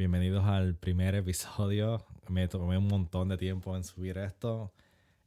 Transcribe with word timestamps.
bienvenidos 0.00 0.46
al 0.46 0.76
primer 0.76 1.14
episodio. 1.14 2.06
Me 2.26 2.48
tomé 2.48 2.78
un 2.78 2.88
montón 2.88 3.28
de 3.28 3.36
tiempo 3.36 3.76
en 3.76 3.84
subir 3.84 4.16
esto. 4.16 4.72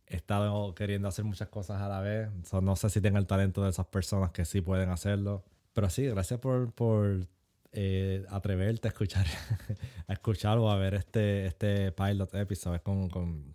He 0.08 0.16
estado 0.16 0.74
queriendo 0.74 1.08
hacer 1.08 1.26
muchas 1.26 1.48
cosas 1.50 1.80
a 1.80 1.88
la 1.88 2.00
vez. 2.00 2.32
no 2.60 2.76
sé 2.76 2.90
si 2.90 3.00
tengo 3.00 3.20
el 3.20 3.28
talento 3.28 3.64
de 3.64 3.70
esas 3.70 3.86
personas 3.86 4.32
que 4.32 4.46
sí 4.46 4.62
pueden 4.62 4.90
hacerlo. 4.90 5.44
Pero 5.74 5.92
sí, 5.92 6.08
gracias 6.08 6.40
por, 6.40 6.74
por 6.74 7.28
eh, 7.72 8.26
atreverte 8.32 8.88
a 8.88 8.90
escuchar, 8.90 9.28
a 10.08 10.14
escuchar 10.14 10.58
o 10.58 10.72
a 10.72 10.76
ver 10.76 10.96
este, 10.96 11.46
este 11.46 11.92
pilot 11.92 12.34
episode. 12.34 12.78
Es 12.78 12.82
con, 12.82 13.10
con, 13.12 13.54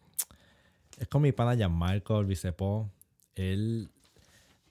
es 0.98 1.08
con 1.08 1.20
mi 1.20 1.32
pana 1.32 1.56
Gianmarco, 1.56 2.20
el 2.20 2.26
Vicepo. 2.26 2.92
Él 3.34 3.90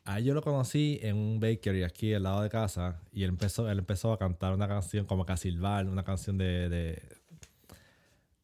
a 0.08 0.22
yo 0.22 0.34
lo 0.34 0.42
conocí 0.42 1.00
en 1.04 1.18
un 1.18 1.40
bakery 1.42 1.84
aquí 1.84 2.14
al 2.14 2.24
lado 2.24 2.42
de 2.42 2.50
casa 2.50 3.02
y 3.12 3.24
él 3.24 3.30
empezó, 3.30 3.70
él 3.70 3.80
empezó 3.80 4.14
a 4.14 4.18
cantar 4.18 4.54
una 4.54 4.68
canción 4.68 5.06
como 5.06 5.26
que 5.26 5.34
a 5.34 5.38
silbar, 5.38 5.86
una 5.86 6.04
canción 6.04 6.38
de, 6.38 6.70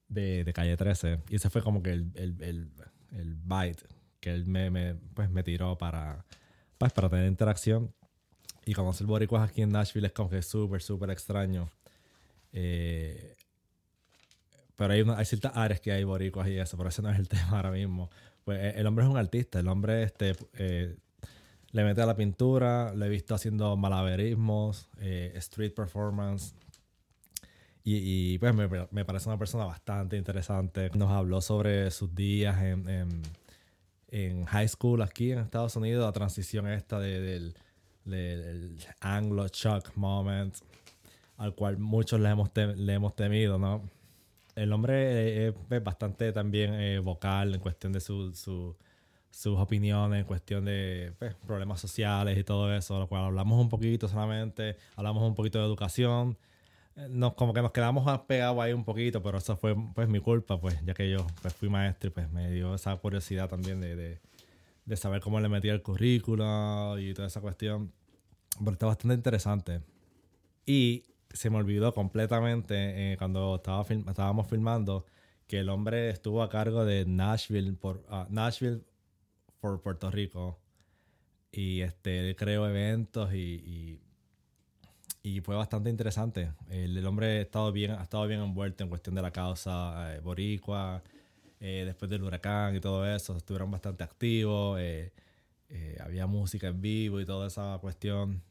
de, 0.09 0.43
de, 0.43 0.53
Calle 0.53 0.75
13. 0.75 1.19
Y 1.29 1.37
ese 1.37 1.49
fue 1.49 1.61
como 1.63 1.81
que 1.81 1.91
el, 1.93 2.11
el, 2.15 2.43
el, 2.43 2.71
el 3.11 3.35
bite 3.35 3.83
que 4.19 4.33
él 4.33 4.45
me, 4.45 4.69
me, 4.69 4.95
pues, 5.13 5.29
me 5.29 5.41
tiró 5.41 5.77
para, 5.77 6.25
pues, 6.77 6.91
para 6.91 7.09
tener 7.09 7.27
interacción. 7.27 7.93
Y 8.65 8.73
conocer 8.73 9.07
boricuas 9.07 9.49
aquí 9.49 9.61
en 9.61 9.69
Nashville 9.69 10.07
es 10.07 10.13
como 10.13 10.29
que 10.29 10.41
súper, 10.41 10.81
súper 10.81 11.11
extraño. 11.11 11.69
Eh, 12.51 13.35
pero 14.75 14.93
hay, 14.93 15.01
una, 15.01 15.17
hay 15.17 15.25
ciertas 15.25 15.53
áreas 15.55 15.79
que 15.79 15.93
hay 15.93 16.03
boricuas 16.03 16.47
y 16.49 16.57
eso, 16.57 16.75
pero 16.75 16.89
ese 16.89 17.01
no 17.01 17.09
es 17.09 17.19
el 17.19 17.27
tema 17.29 17.57
ahora 17.57 17.71
mismo. 17.71 18.09
Pues 18.43 18.59
eh, 18.59 18.73
el 18.77 18.85
hombre 18.87 19.05
es 19.05 19.11
un 19.11 19.17
artista, 19.17 19.59
el 19.59 19.67
hombre 19.69 20.03
este, 20.03 20.35
eh, 20.53 20.97
le 21.73 21.83
mete 21.83 22.01
a 22.01 22.05
la 22.05 22.15
pintura, 22.15 22.93
lo 22.93 23.03
he 23.03 23.09
visto 23.09 23.33
haciendo 23.33 23.75
malabarismos, 23.75 24.87
eh, 24.99 25.33
street 25.35 25.73
performance. 25.73 26.53
Y, 27.83 28.37
pues 28.37 28.53
me, 28.53 29.03
parece 29.03 29.27
una 29.27 29.37
persona 29.37 29.65
bastante 29.65 30.15
interesante. 30.15 30.89
Nos 30.93 31.11
habló 31.11 31.41
sobre 31.41 31.91
sus 31.91 32.15
días 32.15 32.61
en, 32.61 33.23
en, 34.07 34.45
high 34.45 34.69
school 34.69 35.01
aquí 35.01 35.33
en 35.33 35.39
Estados 35.39 35.75
Unidos, 35.75 36.05
la 36.05 36.13
transición 36.13 36.67
esta 36.67 36.99
del, 36.99 37.55
anglo 39.01 39.47
shock 39.47 39.91
moment, 39.95 40.55
al 41.37 41.55
cual 41.55 41.77
muchos 41.77 42.21
le 42.21 42.29
hemos, 42.29 42.51
le 42.55 42.93
hemos 42.93 43.15
temido, 43.15 43.57
¿no? 43.57 43.81
El 44.55 44.71
hombre 44.71 45.47
es, 45.47 45.83
bastante 45.83 46.31
también 46.31 46.73
eh, 46.75 46.99
vocal 46.99 47.55
en 47.55 47.59
cuestión 47.59 47.91
de 47.91 47.99
su 47.99 48.75
sus 49.33 49.57
opiniones 49.57 50.19
en 50.19 50.25
cuestión 50.25 50.65
de 50.65 51.11
pues, 51.17 51.33
problemas 51.33 51.81
sociales 51.81 52.37
y 52.37 52.43
todo 52.43 52.71
eso, 52.73 52.99
lo 52.99 53.07
cual 53.07 53.23
hablamos 53.23 53.59
un 53.59 53.67
poquito 53.67 54.07
solamente, 54.07 54.77
hablamos 54.95 55.23
un 55.23 55.33
poquito 55.33 55.57
de 55.57 55.65
educación. 55.65 56.37
Eh, 56.95 57.07
nos, 57.09 57.33
como 57.33 57.51
que 57.51 57.63
nos 57.63 57.71
quedamos 57.71 58.21
pegados 58.27 58.59
ahí 58.59 58.73
un 58.73 58.83
poquito, 58.85 59.23
pero 59.23 59.39
eso 59.39 59.57
fue 59.57 59.75
pues 59.95 60.07
mi 60.07 60.19
culpa, 60.19 60.61
pues 60.61 60.79
ya 60.85 60.93
que 60.93 61.09
yo 61.09 61.25
pues, 61.41 61.55
fui 61.55 61.67
maestro 61.67 62.09
y 62.09 62.11
pues 62.11 62.31
me 62.31 62.51
dio 62.51 62.75
esa 62.75 62.95
curiosidad 62.97 63.49
también 63.49 63.81
de, 63.81 64.19
de, 64.85 64.95
saber 64.95 65.19
cómo 65.19 65.39
le 65.39 65.49
metía 65.49 65.73
el 65.73 65.81
currículo 65.81 66.99
y 66.99 67.15
toda 67.15 67.27
esa 67.27 67.41
cuestión. 67.41 67.91
Pero 68.59 68.73
está 68.73 68.85
bastante 68.85 69.15
interesante. 69.15 69.81
Y 70.63 71.05
se 71.31 71.49
me 71.49 71.57
olvidó 71.57 71.91
completamente 71.91 73.13
eh, 73.13 73.17
cuando 73.17 73.55
estaba 73.55 73.81
estábamos 73.81 74.47
filmando 74.47 75.07
que 75.47 75.59
el 75.59 75.69
hombre 75.69 76.11
estuvo 76.11 76.43
a 76.43 76.49
cargo 76.49 76.85
de 76.85 77.05
Nashville 77.05 77.73
por 77.73 77.97
uh, 78.09 78.25
Nashville 78.29 78.83
por 79.63 79.79
Puerto 79.79 80.11
Rico. 80.11 80.59
Y 81.49 81.81
este, 81.81 82.35
creó 82.35 82.67
eventos 82.67 83.33
y, 83.33 84.01
y, 85.23 85.39
fue 85.39 85.55
bastante 85.55 85.89
interesante. 85.89 86.51
El, 86.69 87.05
hombre 87.07 87.37
ha 87.37 87.41
estado, 87.41 87.71
bien, 87.71 87.91
ha 87.91 88.03
estado 88.03 88.27
bien 88.27 88.41
envuelto 88.41 88.83
en 88.83 88.89
cuestión 88.89 89.15
de 89.15 89.21
la 89.21 89.31
causa 89.31 90.15
eh, 90.15 90.19
boricua, 90.19 91.01
eh, 91.61 91.83
después 91.85 92.11
del 92.11 92.23
huracán 92.23 92.75
y 92.75 92.81
todo 92.81 93.07
eso. 93.07 93.37
Estuvieron 93.37 93.71
bastante 93.71 94.03
activos. 94.03 94.79
Eh, 94.81 95.13
había 96.01 96.27
música 96.27 96.67
en 96.67 96.81
vivo 96.81 97.21
y 97.21 97.25
toda 97.25 97.47
esa 97.47 97.77
cuestión. 97.79 98.43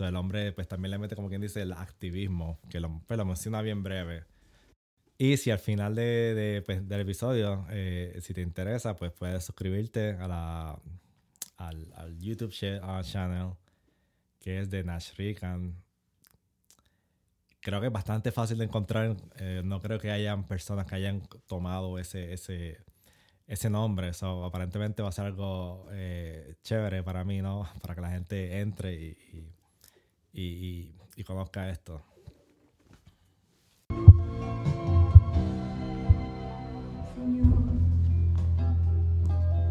O 0.00 0.04
el 0.04 0.16
hombre 0.16 0.50
pues 0.50 0.66
también 0.66 0.90
le 0.90 0.98
mete, 0.98 1.14
como 1.14 1.28
quien 1.28 1.42
dice, 1.42 1.62
el 1.62 1.72
activismo, 1.74 2.58
que 2.68 2.80
lo, 2.80 3.02
pues, 3.06 3.16
lo 3.16 3.24
menciona 3.24 3.62
bien 3.62 3.84
breve. 3.84 4.24
Y 5.18 5.36
si 5.38 5.50
al 5.50 5.58
final 5.58 5.94
de, 5.94 6.62
pues, 6.66 6.86
del 6.86 7.00
episodio, 7.00 7.66
eh, 7.70 8.18
si 8.20 8.34
te 8.34 8.42
interesa, 8.42 8.96
pues 8.96 9.12
puedes 9.12 9.44
suscribirte 9.44 10.10
a 10.10 10.28
la, 10.28 10.78
al, 11.56 12.18
YouTube 12.18 12.52
channel 12.52 13.52
que 14.40 14.60
es 14.60 14.70
de 14.70 14.84
Nash 14.84 15.14
Rican. 15.16 15.74
Creo 17.60 17.80
que 17.80 17.86
es 17.86 17.92
bastante 17.92 18.30
fácil 18.30 18.58
de 18.58 18.64
encontrar. 18.64 19.16
Eh, 19.38 19.62
no 19.64 19.80
creo 19.80 19.98
que 19.98 20.10
hayan 20.10 20.46
personas 20.46 20.86
que 20.86 20.94
hayan 20.96 21.22
tomado 21.46 21.98
ese, 21.98 22.32
ese, 22.34 22.78
ese 23.46 23.70
nombre. 23.70 24.12
So, 24.12 24.44
aparentemente 24.44 25.02
va 25.02 25.08
a 25.08 25.12
ser 25.12 25.26
algo 25.26 25.88
eh, 25.92 26.56
chévere 26.62 27.02
para 27.02 27.24
mí, 27.24 27.40
¿no? 27.40 27.66
Para 27.80 27.94
que 27.94 28.00
la 28.02 28.10
gente 28.10 28.60
entre 28.60 29.16
y, 30.32 30.94
y 31.16 31.24
conozca 31.24 31.70
esto. 31.70 32.04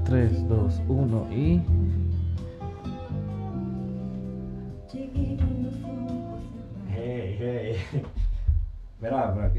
3, 0.06 0.48
2, 0.48 0.82
1 0.88 1.28
y... 1.32 1.62
Hey, 6.92 7.38
hey. 7.40 7.76
Mira, 9.02 9.52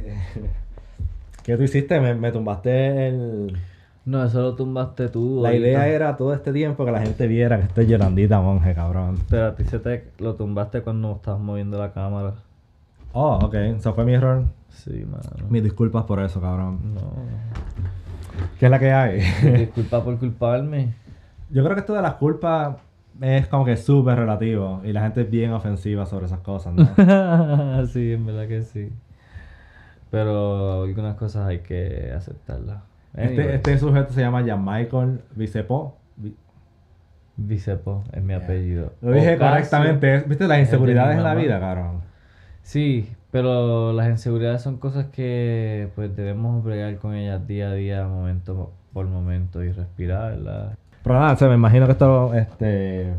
¿qué 1.43 1.57
tú 1.57 1.63
hiciste? 1.65 2.01
Me, 2.01 2.31
tumbaste 2.31 3.09
el... 3.09 3.59
No, 4.05 4.25
eso 4.25 4.41
lo 4.41 4.55
tumbaste 4.55 5.09
tú. 5.09 5.41
La 5.43 5.53
idea 5.53 5.89
era 5.89 6.17
todo 6.17 6.33
este 6.33 6.53
tiempo 6.53 6.85
que 6.85 6.93
la 6.93 7.01
gente 7.01 7.27
viera 7.27 7.59
que 7.59 7.65
estoy 7.65 7.87
Yolandita 7.87 8.41
monje, 8.41 8.73
cabrón. 8.73 9.19
Pero 9.29 9.47
a 9.47 9.57
ti 9.57 9.65
se 9.65 9.81
te 9.81 10.13
lo 10.19 10.37
tumbaste 10.37 10.83
cuando 10.83 11.17
estabas 11.17 11.41
moviendo 11.41 11.77
la 11.77 11.93
cámara. 11.93 12.35
Oh, 13.13 13.41
ok. 13.43 13.55
Eso 13.55 13.95
fue 13.95 14.05
mi 14.05 14.15
error. 14.15 14.45
Sí, 14.69 15.05
mano. 15.05 15.49
Mis 15.51 15.65
disculpas 15.65 16.05
por 16.05 16.23
eso, 16.23 16.41
cabrón. 16.41 16.95
No. 16.95 18.06
¿Qué 18.59 18.67
es 18.67 18.71
la 18.71 18.79
que 18.79 18.93
hay? 18.93 19.21
Disculpa 19.59 20.03
por 20.03 20.19
culparme. 20.19 20.95
Yo 21.51 21.63
creo 21.63 21.75
que 21.75 21.81
esto 21.81 21.95
de 21.95 22.03
las 22.03 22.15
culpas 22.15 22.77
es 23.21 23.47
como 23.47 23.65
que 23.65 23.77
súper 23.77 24.19
relativo 24.19 24.83
y 24.85 24.93
la 24.93 25.03
gente 25.03 25.23
es 25.23 25.31
bien 25.31 25.53
ofensiva 25.53 26.07
sobre 26.07 26.27
esas 26.27 26.41
cosas, 26.41 26.75
¿no? 26.75 27.87
sí, 27.87 28.13
en 28.13 28.27
verdad 28.27 28.47
que 28.49 28.63
sí. 28.63 28.93
Pero 30.11 30.83
algunas 30.85 31.17
cosas 31.17 31.47
hay 31.47 31.61
que 31.61 32.13
aceptarlas. 32.15 32.83
Este, 33.15 33.55
este, 33.55 33.79
sujeto 33.79 34.13
se 34.13 34.21
llama 34.21 34.45
Jan 34.45 34.65
Michael 34.65 35.21
Vicepo. 35.35 35.97
Vicepo 37.37 38.05
es 38.13 38.23
mi 38.23 38.35
apellido. 38.35 38.93
Lo 39.01 39.13
dije 39.13 39.37
correctamente. 39.39 40.25
¿Viste 40.27 40.47
las 40.47 40.59
inseguridades 40.59 41.17
en 41.17 41.23
la 41.23 41.35
vida, 41.35 41.59
cabrón? 41.59 42.03
Sí, 42.63 43.11
pero 43.37 43.93
las 43.93 44.09
inseguridades 44.09 44.63
son 44.63 44.79
cosas 44.79 45.09
que 45.09 45.91
pues 45.95 46.17
debemos 46.17 46.65
bregar 46.65 46.97
con 46.97 47.15
ellas 47.15 47.47
día 47.47 47.69
a 47.69 47.75
día, 47.75 48.09
momento 48.09 48.73
por 48.95 49.05
momento 49.09 49.63
y 49.63 49.73
respirar, 49.73 50.39
Pero 51.03 51.21
nada, 51.21 51.49
me 51.49 51.55
imagino 51.55 51.85
que 51.85 51.93
esto 51.93 52.33
este, 52.33 53.13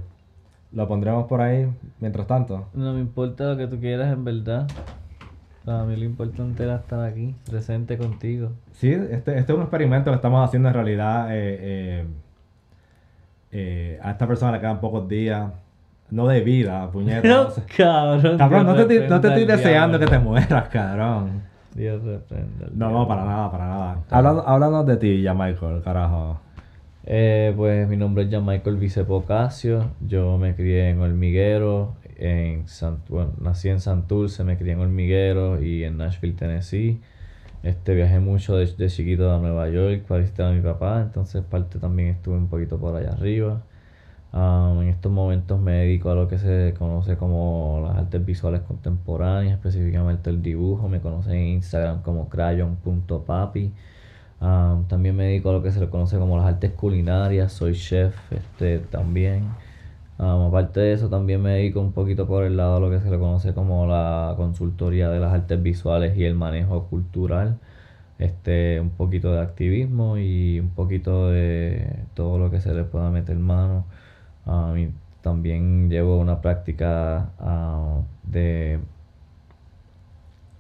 lo 0.72 0.88
pondremos 0.88 1.28
por 1.28 1.42
ahí 1.42 1.72
mientras 2.00 2.26
tanto. 2.26 2.68
No 2.74 2.94
me 2.94 3.00
importa 3.00 3.52
lo 3.52 3.58
que 3.58 3.68
tú 3.68 3.80
quieras 3.80 4.12
en 4.12 4.26
verdad. 4.26 4.68
Para 5.64 5.84
mí 5.84 5.96
lo 5.96 6.06
importante 6.06 6.64
era 6.64 6.78
estar 6.78 7.02
aquí, 7.02 7.36
presente 7.48 7.96
contigo. 8.00 8.54
Sí, 8.72 8.90
este, 8.92 9.38
este 9.38 9.52
es 9.52 9.56
un 9.56 9.62
experimento 9.62 10.10
que 10.10 10.16
estamos 10.16 10.44
haciendo 10.44 10.70
en 10.70 10.74
realidad. 10.74 11.28
Eh, 11.30 11.58
eh, 11.60 12.06
eh, 13.52 14.00
a 14.02 14.10
esta 14.10 14.28
persona 14.28 14.52
le 14.54 14.60
quedan 14.62 14.80
pocos 14.80 15.08
días 15.08 15.52
no 16.10 16.28
de 16.28 16.42
vida, 16.42 16.90
puñeta. 16.92 17.48
cabrón. 17.76 18.38
Cabrón, 18.38 18.66
no 18.66 18.86
te, 18.86 19.08
no 19.08 19.22
te 19.22 19.28
estoy 19.28 19.46
deseando 19.46 20.00
que 20.00 20.06
te 20.06 20.20
mueras, 20.20 20.70
cabrón. 20.70 21.42
Dios 21.76 22.04
reprenda. 22.04 22.68
No, 22.74 22.92
no, 22.92 23.08
para 23.08 23.24
nada, 23.24 23.52
para 23.52 23.68
nada. 23.68 24.04
Háblanos, 24.10 24.86
de 24.88 24.98
ti, 24.98 25.22
ya 25.22 25.34
Michael, 25.34 25.82
carajo. 25.84 26.40
Eh, 27.04 27.54
pues 27.56 27.88
mi 27.88 27.96
nombre 27.98 28.24
es 28.24 28.32
Jan 28.32 28.46
Michael 28.46 28.78
Vicepocasio. 28.78 29.92
Yo 30.02 30.38
me 30.38 30.56
crié 30.56 30.90
en 30.90 31.00
Hormiguero. 31.00 31.96
En 32.16 32.66
bueno, 33.10 33.34
nací 33.40 33.70
en 33.70 33.80
Santurce, 33.80 34.44
me 34.44 34.58
crié 34.58 34.74
en 34.74 34.80
Hormiguero 34.80 35.62
y 35.62 35.84
en 35.84 35.98
Nashville, 35.98 36.34
Tennessee. 36.34 37.00
Este, 37.62 37.94
viajé 37.94 38.20
mucho 38.20 38.56
de, 38.56 38.66
de 38.66 38.88
chiquito 38.88 39.32
a 39.32 39.38
Nueva 39.38 39.70
York 39.70 40.04
para 40.08 40.22
visitar 40.22 40.48
a 40.48 40.54
mi 40.54 40.62
papá. 40.62 41.02
Entonces, 41.02 41.44
parte 41.44 41.78
también 41.78 42.10
estuve 42.10 42.38
un 42.38 42.48
poquito 42.48 42.80
por 42.80 42.96
allá 42.96 43.12
arriba. 43.12 43.62
Um, 44.38 44.84
en 44.84 44.90
estos 44.90 45.12
momentos 45.12 45.60
me 45.60 45.72
dedico 45.72 46.12
a 46.12 46.16
lo 46.16 46.28
que 46.28 46.38
se 46.38 46.76
conoce 46.78 47.18
como 47.18 47.82
las 47.88 47.98
artes 47.98 48.24
visuales 48.24 48.62
contemporáneas, 48.62 49.56
específicamente 49.58 50.30
el 50.30 50.44
dibujo. 50.44 50.88
Me 50.88 51.02
conocen 51.02 51.34
en 51.34 51.48
Instagram 51.56 52.04
como 52.04 52.30
crayon.papi. 52.30 53.74
Um, 54.40 54.86
también 54.88 55.16
me 55.16 55.26
dedico 55.26 55.50
a 55.50 55.54
lo 55.54 55.64
que 55.64 55.72
se 55.72 55.80
le 55.80 55.90
conoce 55.90 56.20
como 56.20 56.38
las 56.38 56.46
artes 56.46 56.72
culinarias. 56.74 57.52
Soy 57.52 57.74
chef 57.74 58.16
este, 58.32 58.78
también. 58.80 59.46
Um, 60.20 60.48
aparte 60.50 60.82
de 60.82 60.94
eso, 60.94 61.10
también 61.10 61.42
me 61.42 61.52
dedico 61.54 61.82
un 61.82 61.94
poquito 61.94 62.28
por 62.28 62.44
el 62.44 62.58
lado 62.58 62.76
de 62.76 62.82
lo 62.82 62.92
que 62.92 63.00
se 63.00 63.10
le 63.10 63.18
conoce 63.18 63.54
como 63.56 63.88
la 63.88 64.36
consultoría 64.38 65.10
de 65.10 65.20
las 65.20 65.34
artes 65.34 65.62
visuales 65.64 66.16
y 66.16 66.26
el 66.26 66.36
manejo 66.36 66.86
cultural. 66.90 67.58
Este, 68.20 68.80
un 68.82 68.92
poquito 68.92 69.32
de 69.34 69.42
activismo 69.42 70.18
y 70.18 70.60
un 70.60 70.70
poquito 70.70 71.30
de 71.30 72.04
todo 72.16 72.38
lo 72.40 72.52
que 72.52 72.62
se 72.62 72.74
le 72.74 72.84
pueda 72.84 73.10
meter 73.10 73.38
mano. 73.38 73.86
Um, 74.48 74.92
también 75.22 75.90
llevo 75.90 76.18
una 76.20 76.42
práctica 76.42 77.32
uh, 77.40 78.04
de, 78.24 78.80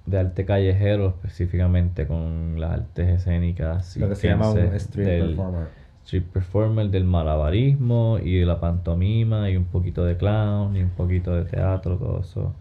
de 0.05 0.19
arte 0.19 0.45
callejero, 0.45 1.07
específicamente 1.07 2.05
con 2.05 2.59
las 2.59 2.71
artes 2.71 3.07
escénicas. 3.07 3.95
Lo 3.97 4.09
que 4.09 4.15
se 4.15 4.27
llama 4.27 4.51
un 4.51 4.57
street 4.75 5.27
performer 5.27 5.67
street 6.07 6.23
performer 6.31 6.89
del 6.89 7.03
malabarismo 7.03 8.17
y 8.23 8.39
de 8.39 8.45
la 8.45 8.61
pantomima 8.61 9.49
y 9.49 9.57
un 9.57 9.65
poquito 9.65 10.05
de 10.05 10.15
clown 10.15 10.77
y 10.77 10.81
un 10.81 10.91
poquito 10.91 11.35
de 11.35 11.43
teatro, 11.43 11.97
todo 11.97 12.21
eso 12.21 12.53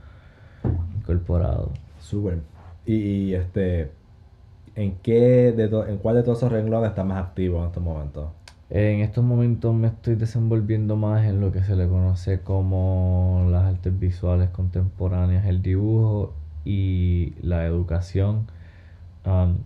incorporado. 0.97 1.71
Súper. 2.01 2.41
Y, 2.85 3.35
este, 3.35 3.93
¿en 4.75 4.97
qué, 4.97 5.53
de 5.53 5.65
en 5.89 5.99
cuál 5.99 6.17
de 6.17 6.23
todos 6.25 6.39
esos 6.39 6.51
renglones 6.51 6.91
estás 6.91 7.07
más 7.07 7.25
activo 7.25 7.61
en 7.61 7.67
estos 7.67 7.83
momentos? 7.83 8.31
En 8.69 9.01
estos 9.01 9.23
momentos 9.25 9.75
me 9.75 9.87
estoy 9.89 10.17
desenvolviendo 10.17 10.97
más 10.97 11.25
en 11.25 11.41
lo 11.41 11.53
que 11.53 11.63
se 11.63 11.77
le 11.77 11.89
conoce 11.89 12.41
como 12.41 13.47
las 13.51 13.65
artes 13.65 13.97
visuales 13.99 14.51
contemporáneas, 14.51 15.47
el 15.47 15.63
dibujo 15.63 16.35
y 16.65 17.35
la 17.43 17.65
educación. 17.65 18.49
Um, 19.25 19.59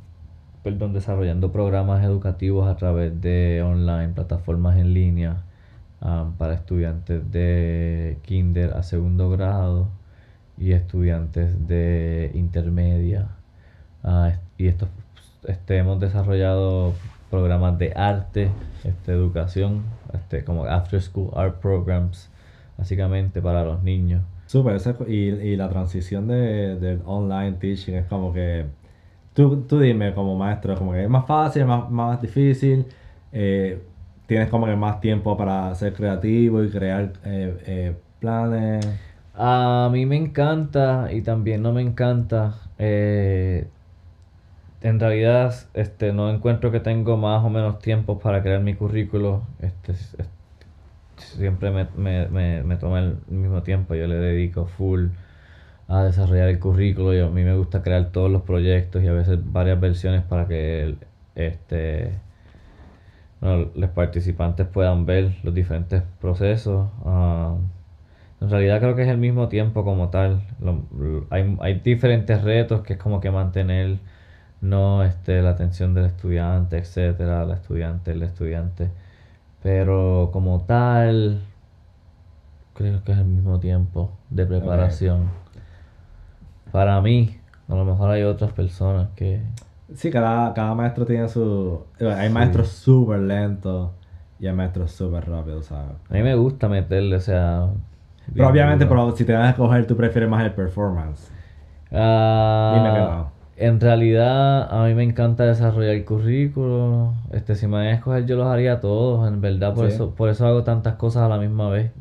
perdón, 0.62 0.92
desarrollando 0.92 1.50
programas 1.52 2.04
educativos 2.04 2.68
a 2.68 2.76
través 2.76 3.18
de 3.22 3.62
online, 3.62 4.08
plataformas 4.10 4.76
en 4.78 4.92
línea 4.94 5.44
para 6.38 6.54
estudiantes 6.54 7.30
de 7.30 8.18
kinder 8.22 8.72
a 8.74 8.82
segundo 8.82 9.30
grado 9.30 9.88
y 10.58 10.72
estudiantes 10.72 11.66
de 11.66 12.30
intermedia. 12.34 13.28
Uh, 14.02 14.30
y 14.58 14.68
estos, 14.68 14.88
este, 15.46 15.78
hemos 15.78 16.00
desarrollado 16.00 16.94
programas 17.30 17.78
de 17.78 17.92
arte, 17.94 18.50
este, 18.84 19.12
educación, 19.12 19.84
este, 20.12 20.44
como 20.44 20.64
after 20.64 21.00
school 21.00 21.30
art 21.34 21.60
programs, 21.60 22.30
básicamente 22.76 23.40
para 23.40 23.64
los 23.64 23.82
niños. 23.82 24.22
Súper, 24.46 24.80
y, 25.06 25.12
y 25.12 25.56
la 25.56 25.68
transición 25.68 26.26
de, 26.26 26.76
del 26.76 27.02
online 27.04 27.52
teaching 27.52 27.94
es 27.94 28.06
como 28.06 28.32
que 28.32 28.66
Tú, 29.32 29.62
tú 29.62 29.78
dime 29.78 30.12
como 30.12 30.36
maestro, 30.36 30.76
como 30.76 30.92
que 30.92 31.04
es 31.04 31.08
más 31.08 31.24
fácil, 31.26 31.64
más, 31.64 31.88
más 31.90 32.20
difícil, 32.20 32.84
eh, 33.32 33.80
tienes 34.26 34.48
como 34.50 34.66
que 34.66 34.74
más 34.74 35.00
tiempo 35.00 35.36
para 35.36 35.72
ser 35.76 35.92
creativo 35.92 36.64
y 36.64 36.70
crear 36.70 37.12
eh, 37.24 37.56
eh, 37.66 37.96
planes. 38.18 38.86
A 39.34 39.88
mí 39.92 40.04
me 40.04 40.16
encanta 40.16 41.08
y 41.12 41.22
también 41.22 41.62
no 41.62 41.72
me 41.72 41.80
encanta. 41.80 42.54
En 44.82 45.00
realidad, 45.00 45.54
este, 45.74 46.12
no 46.12 46.30
encuentro 46.30 46.70
que 46.70 46.80
tengo 46.80 47.16
más 47.16 47.44
o 47.44 47.50
menos 47.50 47.78
tiempo 47.80 48.18
para 48.18 48.42
crear 48.42 48.60
mi 48.60 48.74
currículo. 48.74 49.42
Este, 49.60 49.94
siempre 51.16 51.70
me, 51.70 51.86
me, 51.96 52.28
me, 52.28 52.62
me 52.62 52.76
toma 52.76 53.00
el 53.00 53.16
mismo 53.28 53.62
tiempo. 53.62 53.94
Yo 53.94 54.06
le 54.06 54.16
dedico 54.16 54.66
full 54.66 55.08
a 55.88 56.04
desarrollar 56.04 56.48
el 56.48 56.60
currículo 56.60 57.14
y 57.14 57.20
a 57.20 57.28
mí 57.28 57.42
me 57.42 57.56
gusta 57.56 57.82
crear 57.82 58.10
todos 58.12 58.30
los 58.30 58.42
proyectos 58.42 59.02
y 59.02 59.08
a 59.08 59.12
veces 59.12 59.38
varias 59.52 59.80
versiones 59.80 60.22
para 60.22 60.46
que 60.46 60.94
este 61.34 62.12
los 63.40 63.90
participantes 63.90 64.66
puedan 64.66 65.06
ver 65.06 65.34
los 65.42 65.54
diferentes 65.54 66.02
procesos. 66.20 66.88
Ah, 67.04 67.56
en 68.40 68.50
realidad 68.50 68.80
creo 68.80 68.94
que 68.94 69.02
es 69.02 69.08
el 69.08 69.18
mismo 69.18 69.48
tiempo 69.48 69.84
como 69.84 70.10
tal. 70.10 70.42
hay, 71.30 71.56
hay 71.60 71.74
diferentes 71.80 72.42
retos 72.42 72.82
que 72.82 72.94
es 72.94 72.98
como 72.98 73.20
que 73.20 73.30
mantener 73.30 73.98
no 74.60 75.02
este 75.02 75.42
la 75.42 75.50
atención 75.50 75.94
del 75.94 76.06
estudiante, 76.06 76.78
etcétera, 76.78 77.44
la 77.44 77.54
estudiante, 77.54 78.12
el 78.12 78.22
estudiante. 78.22 78.90
Pero 79.62 80.30
como 80.32 80.60
tal, 80.62 81.40
creo 82.74 83.04
que 83.04 83.12
es 83.12 83.18
el 83.18 83.26
mismo 83.26 83.60
tiempo 83.60 84.12
de 84.30 84.46
preparación. 84.46 85.30
Para 86.72 87.00
mí, 87.00 87.38
a 87.68 87.74
lo 87.74 87.84
mejor 87.84 88.10
hay 88.10 88.22
otras 88.22 88.52
personas 88.52 89.08
que... 89.16 89.42
Sí, 89.94 90.10
cada, 90.10 90.54
cada 90.54 90.74
maestro 90.74 91.04
tiene 91.04 91.28
su... 91.28 91.84
Hay 92.00 92.30
maestros 92.30 92.68
súper 92.68 93.20
lentos 93.20 93.90
y 94.38 94.46
hay 94.46 94.54
maestros 94.54 94.92
súper 94.92 95.28
rápidos, 95.28 95.66
¿sabes? 95.66 95.96
A 96.08 96.14
mí 96.14 96.22
me 96.22 96.34
gusta 96.34 96.68
meterle, 96.68 97.16
o 97.16 97.20
sea... 97.20 97.68
Pero 98.32 98.48
obviamente, 98.48 98.86
pero 98.86 99.14
si 99.16 99.24
te 99.24 99.32
vas 99.32 99.46
a 99.46 99.50
escoger, 99.50 99.86
tú 99.86 99.96
prefieres 99.96 100.30
más 100.30 100.44
el 100.44 100.52
performance. 100.52 101.30
Uh, 101.90 102.74
Dime 102.76 102.92
que 102.94 103.00
no. 103.00 103.39
En 103.60 103.78
realidad, 103.78 104.72
a 104.72 104.86
mí 104.86 104.94
me 104.94 105.02
encanta 105.02 105.44
desarrollar 105.44 105.94
el 105.94 106.06
currículo. 106.06 107.12
Este, 107.30 107.54
si 107.54 107.66
me 107.66 107.74
van 107.74 107.86
a 107.88 107.92
escoger, 107.92 108.24
yo 108.24 108.36
los 108.36 108.46
haría 108.46 108.80
todos, 108.80 109.28
en 109.28 109.42
verdad. 109.42 109.74
Por, 109.74 109.86
eso, 109.86 110.14
por 110.14 110.30
eso 110.30 110.46
hago 110.46 110.64
tantas 110.64 110.94
cosas 110.94 111.24
a 111.24 111.28
la 111.28 111.36
misma 111.36 111.68
vez. 111.68 111.92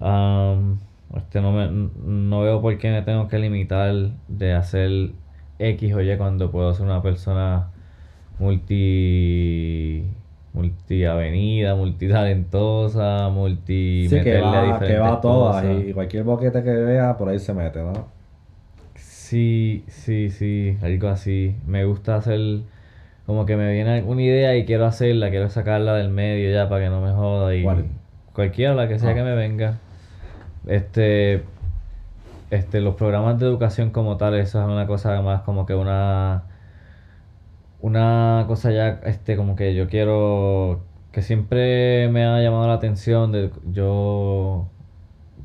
Um, 0.00 0.78
este, 1.16 1.40
no, 1.40 1.52
me, 1.52 1.90
no 2.04 2.40
veo 2.40 2.60
por 2.60 2.76
qué 2.76 2.90
me 2.90 3.02
tengo 3.02 3.28
que 3.28 3.38
limitar 3.38 3.94
de 4.26 4.52
hacer 4.52 5.12
X 5.60 5.94
o 5.94 6.00
Y 6.00 6.16
cuando 6.16 6.50
puedo 6.50 6.74
ser 6.74 6.86
una 6.86 7.00
persona 7.00 7.68
multi 8.40 10.04
multiavenida, 10.52 11.76
multitalentosa, 11.76 13.28
multi 13.28 14.08
sí, 14.08 14.20
que 14.22 14.40
va, 14.40 14.80
que 14.80 14.98
va 14.98 15.12
a 15.12 15.20
todas 15.20 15.64
y 15.64 15.92
cualquier 15.92 16.24
boquete 16.24 16.64
que 16.64 16.72
vea 16.72 17.16
por 17.16 17.28
ahí 17.28 17.38
se 17.38 17.54
mete, 17.54 17.80
¿no? 17.80 18.19
Sí, 19.30 19.84
sí, 19.86 20.28
sí, 20.30 20.76
algo 20.82 21.06
así. 21.06 21.54
Me 21.64 21.84
gusta 21.84 22.16
hacer 22.16 22.62
como 23.26 23.46
que 23.46 23.54
me 23.54 23.72
viene 23.72 24.02
una 24.02 24.22
idea 24.22 24.56
y 24.56 24.64
quiero 24.64 24.86
hacerla, 24.86 25.30
quiero 25.30 25.48
sacarla 25.48 25.94
del 25.94 26.08
medio 26.08 26.52
ya 26.52 26.68
para 26.68 26.82
que 26.86 26.90
no 26.90 27.00
me 27.00 27.12
joda 27.12 27.54
y 27.54 27.64
cualquiera 28.32 28.74
la 28.74 28.88
que 28.88 28.98
sea 28.98 29.10
ah. 29.10 29.14
que 29.14 29.22
me 29.22 29.36
venga. 29.36 29.78
Este, 30.66 31.44
este, 32.50 32.80
los 32.80 32.96
programas 32.96 33.38
de 33.38 33.46
educación 33.46 33.90
como 33.90 34.16
tal, 34.16 34.34
eso 34.34 34.60
es 34.60 34.66
una 34.66 34.88
cosa 34.88 35.22
más 35.22 35.42
como 35.42 35.64
que 35.64 35.76
una, 35.76 36.42
una 37.80 38.46
cosa 38.48 38.72
ya, 38.72 39.00
este, 39.04 39.36
como 39.36 39.54
que 39.54 39.76
yo 39.76 39.88
quiero, 39.88 40.80
que 41.12 41.22
siempre 41.22 42.08
me 42.08 42.24
ha 42.24 42.42
llamado 42.42 42.66
la 42.66 42.74
atención 42.74 43.30
de 43.30 43.52
yo 43.70 44.66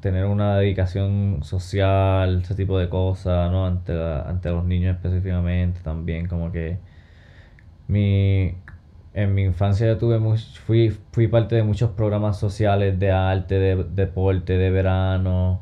tener 0.06 0.26
una 0.26 0.58
dedicación 0.58 1.40
social, 1.42 2.42
ese 2.44 2.54
tipo 2.54 2.78
de 2.78 2.90
cosas, 2.90 3.50
¿no? 3.52 3.66
Ante, 3.66 3.92
ante 3.92 4.52
los 4.52 4.64
niños 4.64 4.96
específicamente 4.96 5.80
también, 5.84 6.28
como 6.28 6.52
que 6.52 6.78
mi, 7.88 8.54
en 9.16 9.34
mi 9.34 9.42
infancia 9.42 9.88
yo 9.88 9.98
tuve 9.98 10.20
fui, 10.68 10.92
fui 11.12 11.28
parte 11.28 11.56
de 11.56 11.64
muchos 11.64 11.90
programas 11.90 12.38
sociales 12.38 13.00
de 13.00 13.12
arte, 13.12 13.56
de, 13.56 13.84
deporte, 13.84 14.60
de 14.60 14.70
verano. 14.70 15.62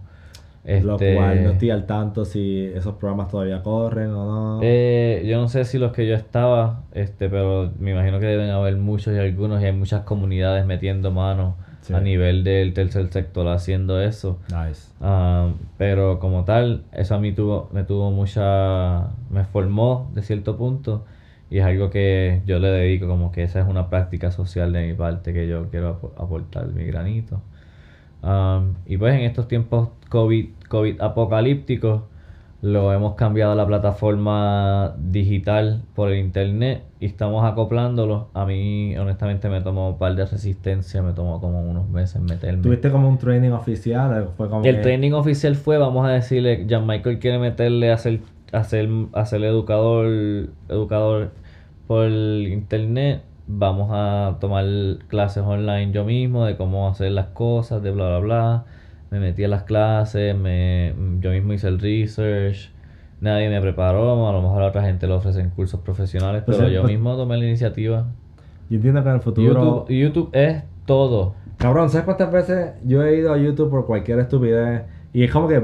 Lo 0.66 0.96
este, 0.96 1.16
cual 1.16 1.42
no 1.46 1.52
estoy 1.52 1.70
al 1.70 1.86
tanto 1.86 2.26
si 2.26 2.66
esos 2.76 2.96
programas 2.96 3.30
todavía 3.30 3.64
corren 3.64 4.10
o 4.10 4.26
no. 4.26 4.60
Eh, 4.62 5.24
yo 5.26 5.40
no 5.40 5.48
sé 5.48 5.64
si 5.64 5.78
los 5.78 5.94
que 5.94 6.06
yo 6.06 6.16
estaba, 6.16 6.84
este, 6.92 7.30
pero 7.30 7.72
me 7.80 7.92
imagino 7.92 8.20
que 8.20 8.26
deben 8.26 8.50
haber 8.50 8.76
muchos 8.76 9.16
y 9.16 9.20
algunos 9.20 9.62
y 9.62 9.66
hay 9.68 9.74
muchas 9.74 10.02
comunidades 10.02 10.66
metiendo 10.66 11.12
mano 11.90 11.98
a 11.98 12.02
nivel 12.02 12.44
del 12.44 12.74
tercer 12.74 13.08
sector 13.12 13.48
haciendo 13.48 14.02
eso. 14.02 14.40
Nice. 14.48 14.90
Ah, 15.02 15.52
pero 15.78 16.20
como 16.20 16.46
tal, 16.46 16.84
eso 16.92 17.16
a 17.16 17.20
mí 17.20 17.32
tuvo, 17.32 17.70
me 17.74 17.84
tuvo 17.84 18.12
mucha, 18.12 19.10
me 19.30 19.44
formó 19.46 20.10
de 20.14 20.22
cierto 20.22 20.58
punto 20.58 21.06
y 21.50 21.60
es 21.60 21.66
algo 21.66 21.90
que 21.90 22.42
yo 22.46 22.60
le 22.60 22.70
dedico 22.70 23.08
como 23.08 23.32
que 23.32 23.44
esa 23.44 23.60
es 23.60 23.68
una 23.68 23.90
práctica 23.90 24.32
social 24.32 24.74
de 24.74 24.88
mi 24.88 24.94
parte 24.94 25.34
que 25.34 25.48
yo 25.48 25.70
quiero 25.70 26.14
aportar 26.18 26.68
mi 26.68 26.84
granito. 26.86 27.42
Um, 28.24 28.76
y 28.86 28.98
pues 28.98 29.14
en 29.16 29.22
estos 29.22 29.48
tiempos 29.48 29.90
COVID, 30.10 30.48
COVID 30.70 31.02
apocalípticos 31.02 32.04
lo 32.64 32.94
hemos 32.94 33.16
cambiado 33.16 33.52
a 33.52 33.56
la 33.56 33.68
plataforma 33.68 34.96
digital 34.98 35.82
por 35.94 36.14
el 36.14 36.20
internet 36.20 36.84
y 37.02 37.08
estamos 37.08 37.44
acoplándolo. 37.44 38.30
A 38.34 38.46
mí 38.46 38.98
honestamente 38.98 39.50
me 39.50 39.60
tomó 39.60 39.90
un 39.90 39.98
par 39.98 40.16
de 40.16 40.26
resistencia, 40.26 41.02
me 41.02 41.12
tomó 41.12 41.42
como 41.42 41.62
unos 41.62 41.90
meses 41.90 42.22
meterme. 42.22 42.64
¿Tuviste 42.64 42.90
como 42.90 43.10
un 43.10 43.18
training 43.18 43.50
oficial? 43.50 44.30
Fue 44.38 44.50
como 44.50 44.64
el 44.64 44.80
training 44.80 45.12
oficial 45.12 45.56
fue, 45.56 45.78
vamos 45.78 46.08
a 46.08 46.12
decirle, 46.12 46.66
Jan 46.70 46.88
Michael 46.88 47.20
quiere 47.20 47.38
meterle 47.38 47.92
a 47.92 47.98
ser, 47.98 48.22
a 48.54 48.64
ser 48.64 49.44
educador, 49.44 50.48
educador 50.70 51.32
por 51.86 52.10
internet, 52.10 53.24
vamos 53.46 53.90
a 53.92 54.38
tomar 54.40 54.64
clases 55.10 55.44
online 55.44 55.92
yo 55.92 56.06
mismo 56.06 56.46
de 56.46 56.56
cómo 56.56 56.88
hacer 56.88 57.12
las 57.12 57.28
cosas, 57.28 57.84
de 57.84 57.92
bla, 57.92 58.08
bla, 58.08 58.20
bla. 58.20 58.66
Me 59.14 59.20
metí 59.20 59.44
a 59.44 59.48
las 59.48 59.62
clases, 59.62 60.36
me, 60.36 60.96
yo 61.20 61.30
mismo 61.30 61.54
hice 61.54 61.68
el 61.68 61.80
research. 61.80 62.72
Nadie 63.22 63.48
me 63.48 63.62
preparó, 63.62 64.28
a 64.28 64.32
lo 64.32 64.42
mejor 64.42 64.64
a 64.64 64.66
otra 64.70 64.82
gente 64.82 65.06
le 65.06 65.14
ofrecen 65.14 65.52
cursos 65.52 65.80
profesionales, 65.82 66.42
pues 66.44 66.58
pero 66.58 66.68
yo 66.68 66.84
mismo 66.84 67.16
tomé 67.16 67.38
la 67.38 67.46
iniciativa. 67.46 68.08
Y 68.72 68.76
entiendo 68.78 69.04
que 69.04 69.10
en 69.10 69.16
el 69.16 69.22
futuro... 69.22 69.86
YouTube, 69.86 69.90
YouTube 69.90 70.30
es 70.34 70.64
todo. 70.88 71.36
Cabrón, 71.58 71.92
¿sabes 71.92 72.06
cuántas 72.06 72.32
veces 72.32 72.72
yo 72.84 73.04
he 73.04 73.20
ido 73.20 73.32
a 73.32 73.38
YouTube 73.38 73.70
por 73.70 73.86
cualquier 73.86 74.18
estupidez? 74.18 74.82
Y 75.14 75.24
es 75.24 75.32
como 75.32 75.48
que 75.48 75.62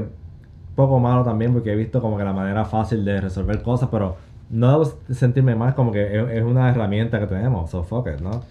poco 0.76 1.00
malo 1.00 1.24
también 1.24 1.52
porque 1.52 1.72
he 1.72 1.76
visto 1.76 2.00
como 2.00 2.16
que 2.16 2.22
la 2.22 2.32
manera 2.32 2.64
fácil 2.64 3.04
de 3.04 3.20
resolver 3.20 3.62
cosas, 3.62 3.88
pero 3.90 4.14
no 4.48 4.70
debo 4.70 4.84
sentirme 5.10 5.56
mal 5.56 5.74
como 5.74 5.90
que 5.90 6.04
es, 6.04 6.30
es 6.38 6.44
una 6.44 6.70
herramienta 6.70 7.18
que 7.18 7.26
tenemos, 7.26 7.68
so 7.68 7.82
fuck 7.82 8.06
it, 8.06 8.20
¿no? 8.20 8.42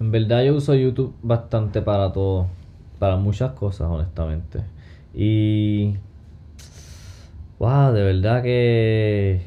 En 0.00 0.10
verdad 0.10 0.42
yo 0.42 0.56
uso 0.56 0.74
YouTube 0.74 1.14
bastante 1.22 1.80
para 1.80 2.12
todo, 2.12 2.48
para 2.98 3.16
muchas 3.16 3.52
cosas, 3.52 3.88
honestamente. 3.88 4.60
Y... 5.14 5.96
Wow, 7.58 7.92
de 7.92 8.02
verdad 8.02 8.42
que... 8.42 9.40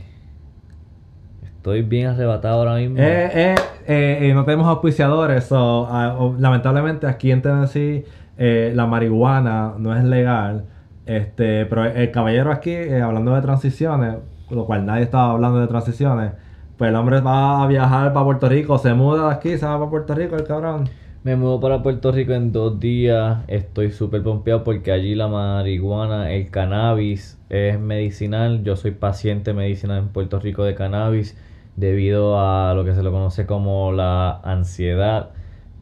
Estoy 1.43 1.81
bien 1.81 2.07
arrebatado 2.07 2.59
ahora 2.59 2.75
mismo. 2.75 2.97
Eh, 2.97 3.29
eh, 3.33 3.55
eh, 3.85 4.29
eh, 4.29 4.33
no 4.33 4.45
tenemos 4.45 4.65
auspiciadores, 4.67 5.43
so, 5.43 5.87
ah, 5.89 6.31
lamentablemente 6.39 7.05
aquí 7.05 7.31
en 7.31 7.41
Tennessee 7.41 8.05
eh, 8.37 8.71
la 8.73 8.85
marihuana 8.87 9.73
no 9.77 9.93
es 9.93 10.03
legal. 10.05 10.63
Este, 11.05 11.65
pero 11.65 11.85
el 11.85 12.11
caballero 12.11 12.51
aquí, 12.51 12.71
eh, 12.71 13.01
hablando 13.01 13.35
de 13.35 13.41
transiciones, 13.41 14.15
lo 14.49 14.65
cual 14.65 14.85
nadie 14.85 15.03
estaba 15.03 15.31
hablando 15.31 15.59
de 15.59 15.67
transiciones, 15.67 16.31
pues 16.77 16.89
el 16.89 16.95
hombre 16.95 17.19
va 17.19 17.61
a 17.61 17.67
viajar 17.67 18.13
para 18.13 18.23
Puerto 18.23 18.47
Rico, 18.47 18.77
se 18.77 18.93
muda 18.93 19.27
de 19.27 19.33
aquí, 19.33 19.57
se 19.57 19.65
va 19.65 19.77
para 19.77 19.89
Puerto 19.89 20.15
Rico, 20.15 20.37
el 20.37 20.45
cabrón. 20.45 20.87
Me 21.21 21.35
mudo 21.35 21.59
para 21.59 21.83
Puerto 21.83 22.13
Rico 22.13 22.31
en 22.31 22.53
dos 22.53 22.79
días. 22.79 23.39
Estoy 23.47 23.91
súper 23.91 24.23
pompeado 24.23 24.63
porque 24.63 24.93
allí 24.93 25.15
la 25.15 25.27
marihuana, 25.27 26.31
el 26.31 26.49
cannabis 26.49 27.37
es 27.49 27.77
medicinal. 27.77 28.63
Yo 28.63 28.77
soy 28.77 28.91
paciente 28.91 29.53
medicinal 29.53 29.99
en 29.99 30.07
Puerto 30.09 30.39
Rico 30.39 30.63
de 30.63 30.75
cannabis 30.75 31.37
debido 31.75 32.39
a 32.39 32.73
lo 32.73 32.85
que 32.85 32.95
se 32.95 33.03
lo 33.03 33.11
conoce 33.11 33.45
como 33.45 33.91
la 33.91 34.39
ansiedad, 34.45 35.31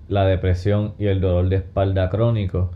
la 0.09 0.25
depresión 0.25 0.95
y 0.97 1.05
el 1.05 1.21
dolor 1.21 1.49
de 1.49 1.57
espalda 1.57 2.09
crónico. 2.09 2.71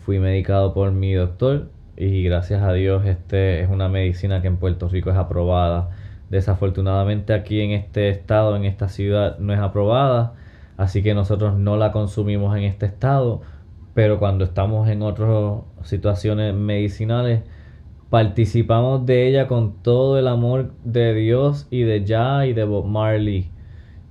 Fui 0.00 0.18
medicado 0.18 0.72
por 0.72 0.92
mi 0.92 1.12
doctor 1.12 1.68
y 1.98 2.22
gracias 2.22 2.62
a 2.62 2.72
Dios 2.72 3.04
este 3.04 3.60
es 3.60 3.68
una 3.68 3.90
medicina 3.90 4.40
que 4.40 4.48
en 4.48 4.56
Puerto 4.56 4.88
Rico 4.88 5.10
es 5.10 5.16
aprobada. 5.18 5.90
Desafortunadamente 6.30 7.34
aquí 7.34 7.60
en 7.60 7.72
este 7.72 8.08
estado, 8.08 8.56
en 8.56 8.64
esta 8.64 8.88
ciudad, 8.88 9.38
no 9.38 9.52
es 9.52 9.60
aprobada. 9.60 10.32
Así 10.76 11.02
que 11.02 11.14
nosotros 11.14 11.58
no 11.58 11.76
la 11.76 11.92
consumimos 11.92 12.56
en 12.56 12.64
este 12.64 12.86
estado, 12.86 13.40
pero 13.94 14.18
cuando 14.18 14.44
estamos 14.44 14.88
en 14.88 15.02
otras 15.02 15.62
situaciones 15.82 16.54
medicinales, 16.54 17.42
participamos 18.10 19.06
de 19.06 19.28
ella 19.28 19.46
con 19.46 19.82
todo 19.82 20.18
el 20.18 20.28
amor 20.28 20.72
de 20.84 21.14
Dios 21.14 21.66
y 21.70 21.82
de 21.82 22.04
Ya 22.04 22.46
y 22.46 22.52
de 22.52 22.64
Bob 22.64 22.86
Marley. 22.86 23.50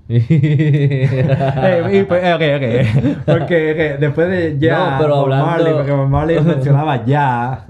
Eh, 0.07 1.99
y, 1.99 2.03
pues, 2.03 2.23
eh, 2.23 2.33
ok, 2.33 2.41
ok. 2.57 3.25
Porque 3.25 3.71
ok, 3.95 3.99
después 3.99 4.29
de 4.29 4.57
ya, 4.59 4.91
No, 4.91 4.97
pero 4.99 5.15
hablando- 5.15 5.45
Marley, 5.47 5.73
porque 5.73 5.91
Marley 5.93 6.39
mencionaba 6.41 7.03
ya. 7.05 7.65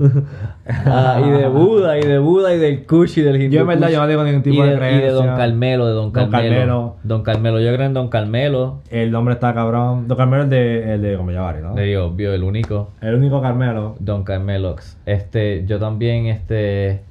Ah, 0.68 1.22
y 1.25 1.30
de 1.30 1.48
Buda, 1.48 1.98
y 1.98 2.04
de 2.04 2.18
Buda, 2.20 2.54
y 2.54 2.58
del 2.60 2.86
Kush, 2.86 3.20
y 3.20 3.22
del 3.22 3.42
Hindu 3.42 3.56
Yo 3.56 3.62
en 3.62 3.68
verdad 3.68 3.88
Kush. 3.88 3.94
yo 3.96 4.01
no 4.01 4.08
tengo 4.08 4.24
ningún 4.24 4.39
y 4.42 4.44
tipo 4.44 4.63
de, 4.65 4.75
de 4.75 4.92
y 4.92 4.98
de 5.00 5.10
Don 5.12 5.27
Carmelo, 5.38 5.86
de 5.88 5.94
Don 5.94 6.12
Don 6.12 6.30
Carmelo. 6.30 6.50
Carmelo. 6.56 6.96
Don 7.04 7.24
Carmelo, 7.24 7.60
yo 7.62 7.74
creo 7.74 7.86
en 7.86 7.94
Don 7.94 8.08
Carmelo. 8.10 8.82
El 8.89 9.12
nombre 9.12 9.36
está 9.36 9.54
cabrón. 9.54 10.08
Don 10.08 10.18
Carmelo 10.18 10.44
es 10.44 10.50
de, 10.50 10.94
el 10.96 11.01
de 11.01 11.15
Gomellavari, 11.15 11.62
¿no? 11.62 11.74
Digo, 11.75 12.06
obvio, 12.06 12.34
el 12.34 12.44
único. 12.44 12.89
El 13.01 13.15
único 13.15 13.42
Carmelo. 13.42 13.96
Don 14.00 14.24
Carmelox. 14.24 14.98
Este, 15.06 15.63
yo 15.65 15.80
también, 15.80 16.25
este. 16.25 17.01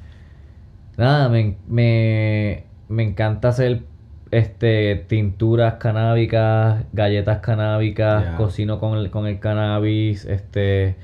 Nada, 0.98 1.28
me, 1.28 1.56
me, 1.66 2.64
me 2.88 3.02
encanta 3.04 3.48
hacer 3.48 3.82
este 4.34 4.96
tinturas 5.06 5.74
canábicas, 5.74 6.84
galletas 6.92 7.38
canábicas, 7.38 8.36
cocino 8.36 8.80
con 8.80 8.98
el, 8.98 9.10
con 9.10 9.26
el 9.26 9.38
cannabis, 9.38 10.24
este 10.24 10.96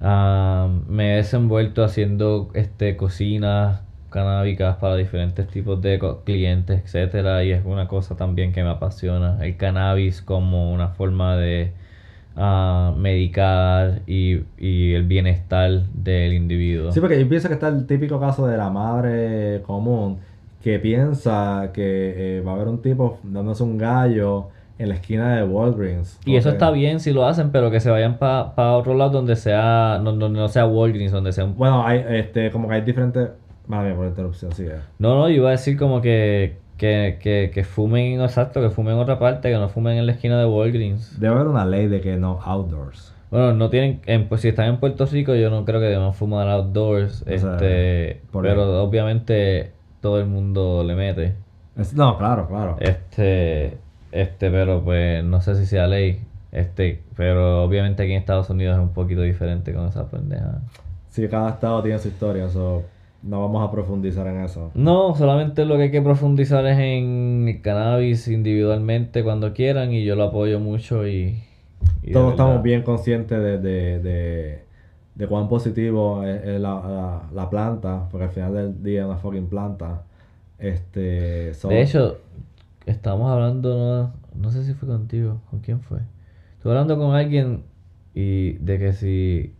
ah, 0.00 0.68
me 0.88 1.12
he 1.12 1.16
desenvuelto 1.18 1.84
haciendo 1.84 2.50
este 2.54 2.96
cocinas 2.96 3.82
canábicas 4.10 4.76
para 4.76 4.96
diferentes 4.96 5.46
tipos 5.46 5.80
de 5.80 6.00
clientes, 6.24 6.82
etcétera, 6.84 7.44
y 7.44 7.52
es 7.52 7.64
una 7.64 7.86
cosa 7.86 8.16
también 8.16 8.52
que 8.52 8.64
me 8.64 8.70
apasiona, 8.70 9.38
el 9.44 9.56
cannabis 9.56 10.20
como 10.20 10.72
una 10.72 10.88
forma 10.88 11.36
de 11.36 11.72
ah, 12.34 12.92
medicar 12.96 14.02
y, 14.08 14.40
y 14.58 14.94
el 14.94 15.04
bienestar 15.04 15.84
del 15.94 16.32
individuo. 16.32 16.90
Sí, 16.90 16.98
porque 16.98 17.20
yo 17.20 17.28
pienso 17.28 17.46
que 17.46 17.54
está 17.54 17.68
el 17.68 17.86
típico 17.86 18.18
caso 18.18 18.48
de 18.48 18.56
la 18.56 18.70
madre 18.70 19.62
común 19.64 20.18
que 20.62 20.78
piensa 20.78 21.70
que 21.72 22.38
eh, 22.38 22.40
va 22.42 22.52
a 22.52 22.54
haber 22.56 22.68
un 22.68 22.82
tipo 22.82 23.18
dándose 23.22 23.62
un 23.62 23.78
gallo 23.78 24.48
en 24.78 24.88
la 24.88 24.94
esquina 24.94 25.36
de 25.36 25.44
Walgreens. 25.44 26.18
Y 26.24 26.36
eso 26.36 26.48
está 26.50 26.70
bien 26.70 27.00
si 27.00 27.12
lo 27.12 27.26
hacen, 27.26 27.50
pero 27.50 27.70
que 27.70 27.80
se 27.80 27.90
vayan 27.90 28.16
para 28.18 28.72
otro 28.76 28.94
lado 28.94 29.10
donde 29.10 29.36
sea, 29.36 30.00
no- 30.02 30.12
donde 30.12 30.38
no 30.38 30.48
sea 30.48 30.66
Walgreens, 30.66 31.12
donde 31.12 31.32
sea 31.32 31.44
un... 31.44 31.56
Bueno, 31.56 31.86
hay 31.86 32.02
este, 32.08 32.50
como 32.50 32.68
que 32.68 32.74
hay 32.74 32.80
diferentes. 32.82 33.28
Madre 33.66 33.88
mía, 33.90 33.96
por 33.98 34.06
interrupción, 34.06 34.52
sigue. 34.52 34.72
No, 34.98 35.14
no, 35.16 35.28
yo 35.28 35.36
iba 35.36 35.48
a 35.48 35.52
decir 35.52 35.76
como 35.78 36.00
que, 36.00 36.56
que, 36.76 37.18
que, 37.20 37.50
que 37.52 37.62
fumen, 37.64 38.20
exacto, 38.22 38.60
que 38.62 38.70
fumen 38.70 38.94
en 38.94 39.00
otra 39.00 39.18
parte, 39.18 39.50
que 39.50 39.56
no 39.58 39.68
fumen 39.68 39.96
en 39.98 40.06
la 40.06 40.12
esquina 40.12 40.38
de 40.40 40.46
Walgreens. 40.46 41.20
Debe 41.20 41.34
haber 41.34 41.46
una 41.46 41.64
ley 41.66 41.86
de 41.86 42.00
que 42.00 42.16
no 42.16 42.40
outdoors. 42.42 43.14
Bueno, 43.30 43.52
no 43.52 43.68
tienen, 43.70 44.00
en, 44.06 44.28
pues 44.28 44.40
si 44.40 44.48
están 44.48 44.66
en 44.70 44.78
Puerto 44.78 45.06
Rico, 45.06 45.34
yo 45.36 45.50
no 45.50 45.64
creo 45.64 45.78
que 45.78 45.86
deban 45.86 46.14
fumar 46.14 46.48
outdoors, 46.48 47.22
O 47.22 47.24
sea, 47.26 47.34
este, 47.34 48.22
por 48.32 48.42
pero 48.42 48.82
obviamente 48.82 49.72
todo 50.00 50.18
el 50.20 50.26
mundo 50.26 50.82
le 50.84 50.94
mete. 50.94 51.34
Es- 51.76 51.94
no, 51.94 52.18
claro, 52.18 52.48
claro. 52.48 52.76
Este, 52.80 53.78
este, 54.12 54.50
pero 54.50 54.82
pues 54.82 55.22
no 55.24 55.40
sé 55.40 55.54
si 55.56 55.66
sea 55.66 55.86
ley, 55.86 56.20
este, 56.52 57.02
pero 57.16 57.62
obviamente 57.62 58.02
aquí 58.02 58.12
en 58.12 58.18
Estados 58.18 58.50
Unidos 58.50 58.76
es 58.76 58.82
un 58.82 58.92
poquito 58.92 59.22
diferente 59.22 59.72
con 59.72 59.86
esa 59.86 60.08
pendeja. 60.08 60.60
Sí, 61.10 61.26
cada 61.28 61.50
estado 61.50 61.82
tiene 61.82 61.98
su 61.98 62.08
historia, 62.08 62.48
so 62.48 62.82
no 63.22 63.40
vamos 63.42 63.68
a 63.68 63.70
profundizar 63.70 64.26
en 64.26 64.42
eso. 64.44 64.70
No, 64.74 65.14
solamente 65.14 65.64
lo 65.64 65.76
que 65.76 65.84
hay 65.84 65.90
que 65.90 66.02
profundizar 66.02 66.64
es 66.66 66.78
en 66.78 67.46
el 67.48 67.60
cannabis 67.62 68.28
individualmente 68.28 69.22
cuando 69.22 69.52
quieran 69.52 69.92
y 69.92 70.04
yo 70.04 70.16
lo 70.16 70.24
apoyo 70.24 70.58
mucho 70.60 71.06
y... 71.06 71.42
Todos 72.12 72.32
estamos 72.32 72.62
bien 72.62 72.82
conscientes 72.82 73.38
de, 73.38 73.58
de, 73.58 73.98
de, 74.00 74.64
de 75.14 75.26
cuán 75.28 75.48
positivo 75.48 76.24
es, 76.24 76.42
es 76.44 76.60
la, 76.60 76.74
la, 76.74 77.22
la 77.32 77.50
planta, 77.50 78.08
porque 78.10 78.24
al 78.24 78.30
final 78.30 78.54
del 78.54 78.82
día 78.82 79.00
es 79.02 79.06
una 79.06 79.16
fucking 79.18 79.48
planta. 79.48 80.02
Este, 80.58 81.54
so- 81.54 81.68
De 81.68 81.82
hecho, 81.82 82.18
estamos 82.86 83.30
hablando, 83.30 84.12
no, 84.34 84.42
no 84.42 84.50
sé 84.50 84.64
si 84.64 84.74
fue 84.74 84.88
contigo, 84.88 85.40
¿con 85.50 85.60
quién 85.60 85.80
fue? 85.80 86.00
Estuve 86.56 86.72
hablando 86.72 86.98
con 86.98 87.14
alguien 87.14 87.64
y 88.14 88.54
de 88.54 88.78
que 88.78 88.92
si, 88.92 89.54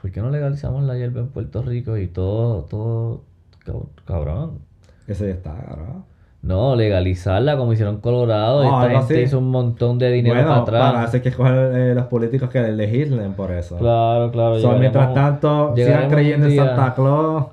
¿por 0.00 0.10
qué 0.12 0.20
no 0.20 0.30
legalizamos 0.30 0.84
la 0.84 0.96
hierba 0.96 1.20
en 1.20 1.28
Puerto 1.28 1.62
Rico 1.62 1.96
y 1.98 2.08
todo, 2.08 2.64
todo, 2.64 3.24
cab- 3.66 3.88
cabrón? 4.06 4.60
ese 5.06 5.26
ya 5.28 5.34
está, 5.34 5.54
¿verdad? 5.54 6.04
No, 6.42 6.74
legalizarla 6.74 7.56
como 7.58 7.72
hicieron 7.74 8.00
Colorado 8.00 8.64
y 8.64 8.68
Ah, 8.70 8.86
esta 8.86 9.06
gente 9.06 9.22
hizo 9.22 9.38
un 9.38 9.50
montón 9.50 9.98
de 9.98 10.10
dinero 10.10 10.36
bueno, 10.36 10.48
para 10.48 10.62
atrás. 10.62 10.92
para 10.92 11.04
eso 11.04 11.16
hay 11.16 11.22
que 11.22 11.28
escoger 11.28 11.72
eh, 11.74 11.94
los 11.94 12.06
políticos 12.06 12.48
que 12.48 12.62
legislen 12.62 13.34
por 13.34 13.52
eso. 13.52 13.76
Claro, 13.76 14.30
claro. 14.30 14.58
So, 14.58 14.72
mientras 14.78 15.12
tanto, 15.12 15.74
sigan 15.76 16.08
creyendo 16.08 16.46
en 16.46 16.56
Santa 16.56 16.94
Claus, 16.94 17.46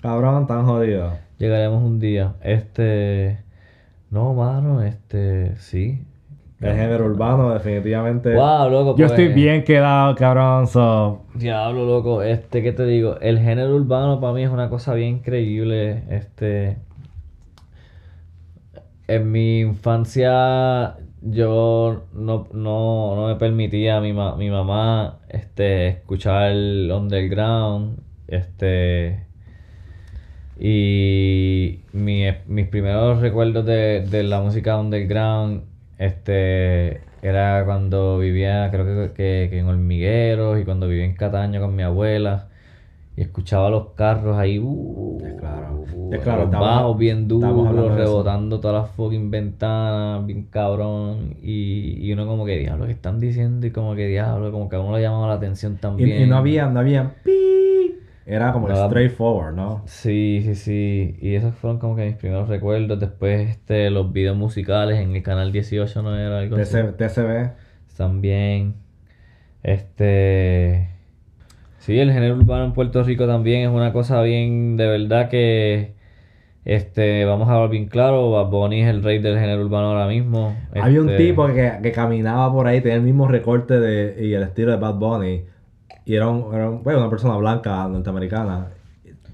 cabrón, 0.00 0.46
tan 0.48 0.66
jodidos. 0.66 1.12
Llegaremos 1.38 1.82
un 1.84 2.00
día. 2.00 2.32
Este. 2.42 3.38
No, 4.10 4.34
mano, 4.34 4.82
este. 4.82 5.54
Sí. 5.56 6.04
El 6.60 6.76
género 6.76 7.06
urbano, 7.06 7.52
definitivamente. 7.52 8.34
Wow, 8.34 8.70
loco. 8.70 8.90
Yo 8.90 9.08
pues, 9.08 9.10
estoy 9.10 9.28
bien 9.28 9.64
quedado, 9.64 10.14
cabrón, 10.14 10.68
so... 10.68 11.22
Diablo, 11.34 11.84
loco. 11.86 12.22
Este, 12.22 12.62
¿qué 12.62 12.70
te 12.70 12.86
digo? 12.86 13.18
El 13.20 13.40
género 13.40 13.74
urbano 13.74 14.20
para 14.20 14.32
mí 14.32 14.44
es 14.44 14.50
una 14.50 14.68
cosa 14.68 14.94
bien 14.94 15.16
increíble. 15.16 16.04
Este. 16.08 16.76
En 19.08 19.30
mi 19.32 19.60
infancia 19.60 20.96
yo 21.22 22.04
no, 22.12 22.48
no, 22.52 23.16
no 23.16 23.28
me 23.28 23.36
permitía 23.36 24.00
mi, 24.00 24.12
ma- 24.12 24.36
mi 24.36 24.50
mamá 24.50 25.20
este, 25.28 25.88
escuchar 25.88 26.52
underground. 26.54 27.98
Este. 28.28 29.26
Y 30.58 31.80
mi- 31.92 32.26
mis 32.46 32.68
primeros 32.68 33.20
recuerdos 33.20 33.64
de, 33.66 34.02
de 34.08 34.22
la 34.22 34.40
música 34.40 34.78
underground 34.78 35.62
este, 35.98 37.00
era 37.22 37.62
cuando 37.64 38.18
vivía, 38.18 38.68
creo 38.70 38.84
que, 38.84 39.14
que, 39.14 39.48
que 39.50 39.58
en 39.58 39.66
Hormigueros 39.66 40.60
y 40.60 40.64
cuando 40.64 40.88
vivía 40.88 41.04
en 41.04 41.14
Cataño 41.14 41.60
con 41.60 41.74
mi 41.74 41.82
abuela. 41.82 42.48
Y 43.14 43.20
escuchaba 43.20 43.68
los 43.68 43.90
carros 43.90 44.38
ahí, 44.38 44.58
uh, 44.58 45.18
Es 45.22 45.34
claro. 45.34 45.84
uh, 45.94 46.14
Es 46.14 46.20
claro, 46.22 46.44
estamos- 46.44 46.66
bajos 46.66 46.96
bien 46.98 47.28
duros, 47.28 47.94
rebotando 47.94 48.58
todas 48.58 48.82
las 48.84 48.90
fucking 48.92 49.30
ventanas, 49.30 50.24
bien 50.24 50.44
cabrón. 50.50 51.36
Y, 51.42 51.98
y 52.06 52.12
uno 52.12 52.26
como 52.26 52.46
que 52.46 52.58
diablo, 52.58 52.86
¿qué 52.86 52.92
están 52.92 53.20
diciendo? 53.20 53.66
Y 53.66 53.70
como 53.70 53.94
que 53.94 54.06
diablo, 54.06 54.50
como 54.50 54.68
que 54.70 54.76
a 54.76 54.80
uno 54.80 54.96
le 54.96 55.02
llamaba 55.02 55.28
la 55.28 55.34
atención 55.34 55.74
Y, 55.74 55.76
también. 55.76 56.22
y 56.22 56.26
no 56.26 56.36
había, 56.38 56.66
no 56.68 56.80
había... 56.80 57.14
pi. 57.22 57.96
Era 58.24 58.52
como 58.52 58.68
No, 58.68 58.76
straightforward, 58.76 59.54
¿no? 59.56 59.82
Sí, 59.84 60.40
sí, 60.44 60.54
sí. 60.54 61.16
Y 61.20 61.34
esos 61.34 61.54
fueron 61.56 61.78
como 61.80 61.96
que 61.96 62.06
mis 62.06 62.14
primeros 62.14 62.48
recuerdos. 62.48 62.98
Después 63.00 63.50
este, 63.50 63.90
los 63.90 64.12
videos 64.12 64.36
musicales 64.36 65.00
en 65.00 65.14
el 65.16 65.22
canal 65.24 65.50
18 65.52 66.02
no 66.02 66.16
era 66.16 66.38
algo 66.38 66.56
TCB. 66.56 67.50
También. 67.96 68.74
Este. 69.62 70.88
Sí, 71.82 71.98
el 71.98 72.12
género 72.12 72.36
urbano 72.36 72.64
en 72.64 72.72
Puerto 72.72 73.02
Rico 73.02 73.26
también 73.26 73.62
es 73.68 73.74
una 73.74 73.92
cosa 73.92 74.22
bien, 74.22 74.76
de 74.76 74.86
verdad 74.86 75.28
que. 75.28 75.94
Este, 76.64 77.24
vamos 77.24 77.48
a 77.48 77.54
hablar 77.54 77.70
bien 77.70 77.86
claro, 77.86 78.30
Bad 78.30 78.46
Bunny 78.50 78.82
es 78.82 78.88
el 78.88 79.02
rey 79.02 79.18
del 79.18 79.36
género 79.36 79.62
urbano 79.64 79.88
ahora 79.88 80.06
mismo. 80.06 80.54
Había 80.80 81.00
un 81.02 81.08
Este, 81.10 81.24
tipo 81.26 81.44
que, 81.48 81.72
que 81.82 81.90
caminaba 81.90 82.52
por 82.52 82.68
ahí, 82.68 82.80
tenía 82.80 82.98
el 82.98 83.02
mismo 83.02 83.26
recorte 83.26 83.80
de, 83.80 84.24
y 84.24 84.32
el 84.34 84.44
estilo 84.44 84.70
de 84.70 84.76
Bad 84.76 84.94
Bunny. 84.94 85.42
Y 86.04 86.14
era, 86.14 86.28
un- 86.28 86.54
era 86.54 86.70
un- 86.70 86.84
bueno, 86.84 87.00
una 87.00 87.10
persona 87.10 87.36
blanca 87.36 87.88
norteamericana. 87.88 88.68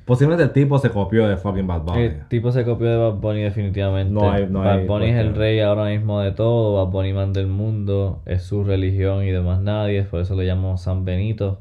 Posiblemente 0.07 0.45
el 0.45 0.52
tipo 0.52 0.78
se 0.78 0.88
copió 0.88 1.28
de 1.28 1.37
fucking 1.37 1.67
Bad 1.67 1.83
Bunny. 1.83 2.00
El 2.05 2.28
tipo 2.28 2.50
se 2.50 2.64
copió 2.64 2.87
de 2.87 2.97
Bad 2.97 3.17
Bunny 3.21 3.43
definitivamente. 3.43 4.11
No 4.14 4.31
hay- 4.33 4.47
no 4.49 4.61
Bad 4.61 4.78
hay 4.78 4.87
Bunny 4.87 5.07
es 5.11 5.17
el 5.19 5.35
rey 5.35 5.61
ahora 5.61 5.85
mismo 5.90 6.23
de 6.23 6.33
todo, 6.33 6.83
Bad 6.83 6.90
Bunny 6.90 7.12
manda 7.12 7.40
el 7.43 7.47
mundo, 7.49 8.23
es 8.25 8.43
su 8.43 8.64
religión 8.64 9.23
y 9.25 9.31
demás 9.33 9.61
nadie, 9.61 10.02
por 10.05 10.21
eso 10.21 10.35
lo 10.35 10.43
llamamos 10.45 10.81
San 10.81 11.05
Benito. 11.05 11.59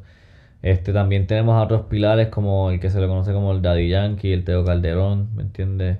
Este 0.61 0.91
también 0.93 1.27
tenemos 1.27 1.55
a 1.55 1.63
otros 1.63 1.83
pilares 1.83 2.27
como 2.29 2.71
el 2.71 2.79
que 2.79 2.89
se 2.89 2.99
le 2.99 3.07
conoce 3.07 3.31
como 3.31 3.51
el 3.51 3.61
Daddy 3.61 3.89
Yankee, 3.89 4.33
el 4.33 4.43
Teo 4.43 4.65
Calderón, 4.65 5.29
¿me 5.35 5.43
entiendes? 5.43 5.97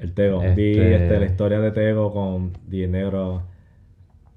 El 0.00 0.12
Tego. 0.12 0.40
Vi 0.40 0.72
Este- 0.72 0.94
este, 0.96 1.20
la 1.20 1.26
historia 1.26 1.60
de 1.60 1.70
Tego 1.70 2.12
con 2.12 2.52
DJ 2.66 2.88
Negro. 2.88 3.42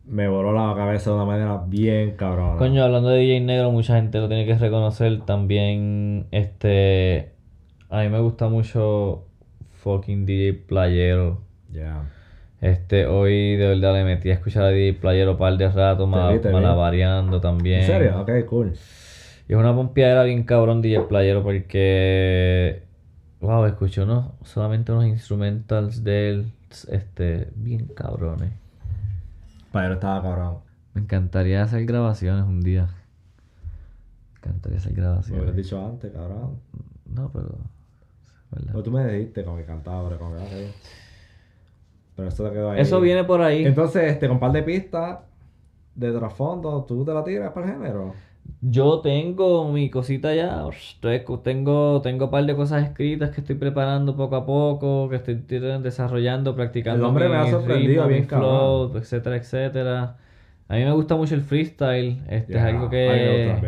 Me 0.06 0.30
voló 0.30 0.54
la 0.54 0.74
cabeza 0.74 1.10
de 1.10 1.16
una 1.18 1.26
manera 1.26 1.62
bien 1.68 2.12
cabrona. 2.12 2.56
Coño, 2.58 2.82
hablando 2.82 3.10
de 3.10 3.20
DJ 3.20 3.42
Negro, 3.42 3.72
mucha 3.72 3.96
gente 3.98 4.20
lo 4.20 4.30
tiene 4.30 4.46
que 4.46 4.56
reconocer 4.58 5.20
también, 5.26 6.28
este, 6.32 7.34
a 7.90 8.02
mí 8.04 8.10
me 8.10 8.20
gusta 8.20 8.48
mucho 8.48 9.26
fucking 9.84 10.26
DJ 10.26 10.54
Playero. 10.54 11.42
Ya. 11.74 12.04
Este, 12.62 13.06
hoy 13.06 13.58
de 13.58 13.68
verdad 13.68 13.94
le 13.96 14.06
metí 14.06 14.30
a 14.30 14.34
escuchar 14.34 14.64
a 14.64 14.70
DJ 14.70 14.94
Playero 14.94 15.32
un 15.34 15.38
par 15.38 15.58
de 15.58 15.68
rato, 15.70 16.08
ma- 16.08 16.32
vi, 16.32 16.40
te 16.40 16.48
vi. 16.48 16.54
malabareando 16.54 17.42
también. 17.42 17.82
¿En 17.82 17.86
serio? 17.86 18.22
Ok, 18.22 18.32
cool. 18.48 18.74
Y 19.48 19.54
es 19.54 19.60
una 19.60 19.74
pompeadera 19.74 20.24
bien 20.24 20.44
cabrón 20.44 20.82
DJ 20.82 21.02
Playero 21.04 21.42
porque, 21.42 22.84
wow, 23.40 23.66
escuché 23.66 24.04
unos, 24.04 24.32
solamente 24.44 24.92
unos 24.92 25.06
instrumentals 25.06 26.04
de 26.04 26.30
él, 26.30 26.52
este, 26.90 27.50
bien 27.56 27.88
cabrones. 27.88 28.52
Pero 29.72 29.94
estaba 29.94 30.22
cabrón. 30.22 30.58
Me 30.94 31.02
encantaría 31.02 31.64
hacer 31.64 31.86
grabaciones 31.86 32.44
un 32.44 32.62
día. 32.62 32.90
Me 34.34 34.40
encantaría 34.40 34.80
hacer 34.80 34.92
Me 34.94 35.00
hubieras 35.00 35.26
grabaciones. 35.26 35.56
dicho 35.56 35.86
antes, 35.86 36.12
cabrón. 36.12 36.60
No, 37.06 37.30
pero. 37.32 37.56
Pero 38.66 38.84
tú 38.84 38.92
me 38.92 39.06
dijiste 39.08 39.44
como 39.44 39.58
que 39.58 39.66
cantaba, 39.66 40.10
pero 40.10 40.20
como 40.20 40.36
que. 40.36 40.72
Pero 42.16 42.28
eso 42.28 42.44
te 42.44 42.52
quedó 42.52 42.72
ahí. 42.72 42.82
Eso 42.82 43.00
viene 43.00 43.24
por 43.24 43.42
ahí. 43.42 43.66
Entonces, 43.66 44.12
este, 44.12 44.28
con 44.28 44.40
par 44.40 44.52
de 44.52 44.64
pistas 44.64 45.20
de 45.96 46.12
trasfondo, 46.12 46.84
¿tú 46.84 47.06
te 47.06 47.14
la 47.14 47.24
tiras 47.24 47.52
para 47.54 47.68
el 47.68 47.74
género? 47.74 48.14
Yo 48.60 49.02
tengo 49.02 49.72
mi 49.72 49.90
cosita 49.92 50.34
ya, 50.34 50.68
estoy- 50.70 51.24
tengo, 51.44 52.02
tengo 52.02 52.26
un 52.26 52.32
par 52.32 52.46
de 52.46 52.56
cosas 52.56 52.84
escritas 52.84 53.30
que 53.32 53.42
estoy 53.42 53.56
preparando 53.56 54.16
poco 54.18 54.36
a 54.36 54.46
poco, 54.46 55.10
que 55.10 55.18
estoy 55.18 55.36
desarrollando, 55.36 56.56
practicando. 56.56 57.04
El 57.06 57.10
hombre 57.10 57.30
me 57.30 57.36
ha 57.38 57.46
mi 57.46 57.52
sorprendido 57.52 58.04
ritmo, 58.04 58.08
bien 58.08 58.24
mi 58.24 58.28
flow, 58.28 58.96
etcétera, 58.98 59.36
etcétera. 59.38 60.18
A 60.68 60.76
mí 60.76 60.84
me 60.86 60.92
gusta 60.94 61.16
mucho 61.16 61.36
el 61.36 61.42
freestyle, 61.44 62.24
este 62.28 62.58
Ya, 62.58 62.62
es 62.62 62.66
algo 62.66 62.90
que, 62.90 63.66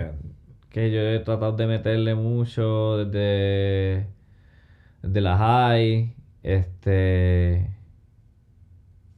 que 0.70 0.92
yo 0.92 1.02
he 1.02 1.20
tratado 1.20 1.54
de 1.58 1.68
meterle 1.68 2.16
mucho 2.16 2.98
desde, 3.06 4.08
desde 5.04 5.22
la 5.22 5.38
high, 5.38 6.16
este... 6.44 7.76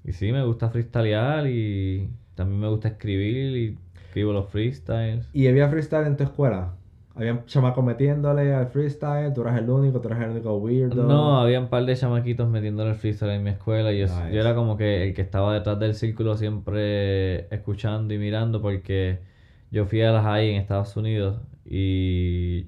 Y 0.04 0.14
sí, 0.14 0.32
me 0.32 0.44
gusta 0.44 0.70
freestylear 0.70 1.48
y 1.48 2.10
también 2.36 2.60
me 2.62 2.68
gusta 2.70 2.88
escribir 2.90 3.56
y 3.58 3.78
escribo 4.12 4.34
los 4.34 4.50
freestyles. 4.50 5.30
¿Y 5.34 5.48
había 5.48 5.70
freestyle 5.70 6.06
en 6.06 6.18
tu 6.18 6.24
escuela? 6.24 6.74
¿Habían 7.16 7.46
chamacos 7.46 7.84
metiéndole 7.84 8.54
al 8.54 8.68
freestyle? 8.68 9.34
¿Tú 9.34 9.42
eras 9.42 9.58
el 9.58 9.70
único? 9.70 10.02
¿Tú 10.02 10.10
eras 10.10 10.22
el 10.22 10.32
único 10.32 10.56
weirdo? 10.58 11.04
No, 11.04 11.40
había 11.40 11.62
un 11.62 11.70
par 11.70 11.86
de 11.86 11.96
chamaquitos 11.96 12.50
metiéndole 12.50 12.92
el 12.92 12.96
freestyle 12.98 13.32
en 13.32 13.44
mi 13.44 13.52
escuela 13.52 13.94
y 13.94 14.00
yo, 14.00 14.08
Nice. 14.08 14.34
yo 14.34 14.42
era 14.42 14.54
como 14.54 14.76
que 14.76 15.04
el 15.08 15.14
que 15.14 15.22
estaba 15.22 15.54
detrás 15.54 15.80
del 15.80 15.96
círculo 15.96 16.36
siempre 16.36 17.54
escuchando 17.54 18.14
y 18.14 18.18
mirando 18.18 18.62
porque 18.62 19.20
yo 19.72 19.86
fui 19.86 20.02
a 20.02 20.12
la 20.12 20.22
high 20.24 20.50
en 20.50 20.56
Estados 20.62 20.96
Unidos 20.98 21.40
y 21.66 22.66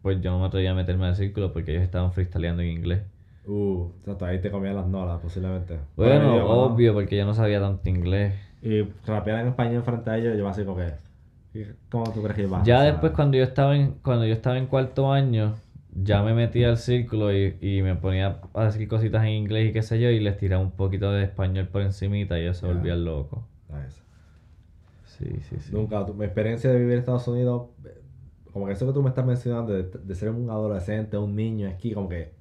pues 0.00 0.20
yo 0.22 0.30
no 0.30 0.40
me 0.40 0.46
atrevía 0.46 0.70
a 0.70 0.74
meterme 0.74 1.06
al 1.06 1.16
círculo 1.16 1.52
porque 1.52 1.72
ellos 1.72 1.82
estaban 1.82 2.12
freestyleando 2.12 2.62
en 2.62 2.68
inglés. 2.68 3.02
Uh, 3.46 3.88
exacto, 4.00 4.24
ahí 4.24 4.40
te 4.40 4.50
comían 4.50 4.74
las 4.74 4.86
nolas, 4.88 5.20
posiblemente. 5.20 5.78
Bueno, 5.96 6.46
obvio, 6.46 6.92
porque 6.94 7.16
yo 7.16 7.24
no 7.24 7.32
sabía 7.34 7.60
tanto 7.60 7.88
inglés. 7.88 8.34
Y 8.62 8.82
rapear 9.06 9.40
en 9.40 9.48
español 9.48 9.82
frente 9.82 10.10
a 10.10 10.18
ellos, 10.18 10.36
yo 10.36 10.48
así 10.48 10.64
como 10.64 10.78
que... 10.78 10.92
¿y 11.54 11.64
¿Cómo 11.90 12.04
tú 12.12 12.22
crees 12.22 12.36
que 12.36 12.42
iba 12.42 12.60
a 12.60 12.64
Ya 12.64 12.82
después 12.82 13.12
cuando 13.12 13.36
yo 13.38 13.44
estaba 13.44 13.76
en, 13.76 13.92
cuando 14.02 14.26
yo 14.26 14.32
estaba 14.34 14.58
en 14.58 14.66
cuarto 14.66 15.12
año, 15.12 15.54
ya 15.94 16.22
me 16.22 16.34
metí 16.34 16.64
al 16.64 16.76
círculo 16.76 17.32
y, 17.32 17.56
y 17.60 17.82
me 17.82 17.94
ponía 17.96 18.40
a 18.54 18.64
decir 18.66 18.88
cositas 18.88 19.22
en 19.24 19.30
inglés 19.30 19.70
y 19.70 19.72
qué 19.72 19.82
sé 19.82 20.00
yo, 20.00 20.10
y 20.10 20.20
les 20.20 20.36
tiraba 20.38 20.62
un 20.62 20.72
poquito 20.72 21.10
de 21.12 21.24
español 21.24 21.68
por 21.68 21.82
encimita 21.82 22.38
y 22.38 22.42
ellos 22.42 22.58
se 22.58 22.66
volvían 22.66 23.04
locos. 23.04 23.40
Nice. 23.68 24.02
Sí, 25.06 25.24
sí, 25.48 25.56
sí. 25.60 25.72
Nunca, 25.72 26.04
tu- 26.04 26.14
mi 26.14 26.24
experiencia 26.24 26.70
de 26.70 26.78
vivir 26.78 26.94
en 26.94 26.98
Estados 27.00 27.26
Unidos, 27.28 27.68
como 28.52 28.66
que 28.66 28.72
eso 28.72 28.86
que 28.86 28.92
tú 28.92 29.02
me 29.02 29.08
estás 29.10 29.24
mencionando, 29.24 29.72
de, 29.72 29.84
de 29.84 30.14
ser 30.14 30.30
un 30.30 30.50
adolescente, 30.50 31.16
un 31.16 31.34
niño 31.34 31.68
aquí, 31.68 31.92
como 31.94 32.08
que 32.08 32.32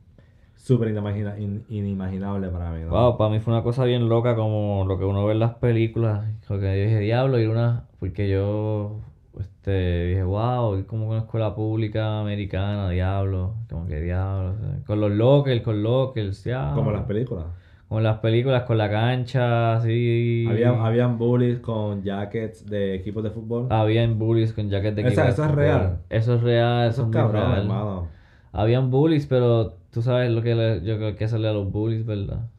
súper 0.56 0.90
inimagina- 0.90 1.38
in- 1.40 1.64
inimaginable 1.70 2.50
para 2.50 2.72
mí, 2.72 2.82
¿no? 2.84 2.90
Wow, 2.90 3.18
para 3.18 3.30
mí 3.30 3.40
fue 3.40 3.54
una 3.54 3.64
cosa 3.64 3.84
bien 3.86 4.10
loca 4.10 4.36
como 4.36 4.86
lo 4.88 4.98
que 4.98 5.06
uno 5.06 5.26
ve 5.26 5.34
en 5.34 5.40
las 5.40 5.56
películas. 5.56 6.26
Lo 6.50 6.60
que 6.60 6.66
yo 6.66 6.84
dije, 6.86 7.00
diablo, 7.00 7.40
ir 7.40 7.50
una. 7.50 7.84
Porque 8.00 8.30
yo 8.30 9.00
este, 9.40 10.08
dije, 10.08 10.24
wow, 10.24 10.78
ir 10.78 10.86
como 10.86 11.08
una 11.10 11.20
escuela 11.20 11.54
pública 11.56 12.20
americana, 12.22 12.90
diablo. 12.90 13.54
Como 13.70 13.86
que 13.88 14.02
diablo. 14.02 14.56
con 14.86 15.00
los 15.02 15.12
lockers, 15.12 15.62
con 15.62 15.84
lockers, 15.84 16.44
diablo. 16.44 16.76
Como 16.76 16.90
en 16.92 16.96
las 16.98 17.06
películas. 17.06 17.46
Como 17.88 18.02
las 18.02 18.18
películas, 18.18 18.64
con 18.64 18.78
la 18.80 18.90
cancha, 18.90 19.76
así. 19.76 20.48
Habían, 20.50 20.80
habían 20.80 21.18
bullies 21.20 21.60
con 21.60 22.02
jackets 22.02 22.66
de 22.66 22.96
equipos 22.96 23.24
de 23.24 23.30
fútbol. 23.30 23.68
Habían 23.70 24.18
bullies 24.18 24.54
con 24.54 24.70
jackets 24.70 24.96
de 24.96 25.02
Esa- 25.04 25.10
equipo 25.10 25.22
de 25.24 25.30
eso 25.32 25.42
es 25.44 25.48
fútbol. 25.50 25.56
real. 25.64 25.98
Eso 26.10 26.34
es 26.36 26.42
real, 26.42 26.90
Eso 26.90 26.90
eso 26.90 27.02
es 27.02 27.08
es 27.08 27.14
muy 27.14 27.14
cabrón, 27.14 27.42
real. 27.52 27.62
hermano. 27.62 28.08
Habían 28.54 28.90
bullies, 28.90 29.28
pero 29.28 29.76
tú 29.96 30.02
sabes 30.02 30.30
lo 30.30 30.42
que 30.42 30.54
le- 30.56 30.82
yo 30.84 30.98
creo 30.98 31.16
que 31.16 31.24
hacerle 31.24 31.48
a 31.48 31.54
los 31.54 31.72
bullies, 31.72 32.06
¿verdad? 32.06 32.50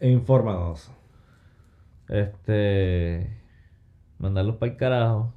Infórmanos. 0.00 0.88
Este. 2.08 3.28
Mandarlos 4.18 4.54
para 4.54 4.70
el 4.70 4.78
carajo. 4.78 5.32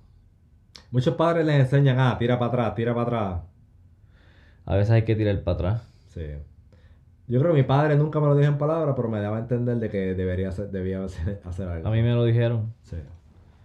Muchos 0.92 1.16
padres 1.16 1.44
les 1.44 1.60
enseñan, 1.60 2.00
ah, 2.00 2.16
tira 2.20 2.38
para 2.38 2.50
atrás, 2.50 2.76
tira 2.76 2.94
para 2.94 3.02
atrás. 3.04 3.42
A 4.66 4.76
veces 4.76 4.92
hay 4.92 5.02
que 5.06 5.16
tirar 5.16 5.42
para 5.44 5.56
atrás. 5.56 5.94
Sí. 6.10 6.22
Yo 7.28 7.40
creo 7.40 7.54
que 7.54 7.62
mi 7.62 7.68
padre 7.68 7.96
nunca 7.96 8.20
me 8.20 8.28
lo 8.28 8.36
dijo 8.36 8.52
en 8.52 8.60
palabras, 8.60 8.94
pero 8.96 9.10
me 9.10 9.20
daba 9.20 9.38
a 9.38 9.40
entender 9.40 9.78
de 9.78 9.90
que 9.90 10.14
debería 10.14 10.50
hacer, 10.50 10.70
debía 10.70 11.04
hacer, 11.04 11.42
hacer 11.46 11.68
algo. 11.68 11.88
A 11.88 11.92
mí 11.92 12.04
me 12.04 12.14
lo 12.14 12.24
dijeron. 12.26 12.76
Sí. 12.84 12.98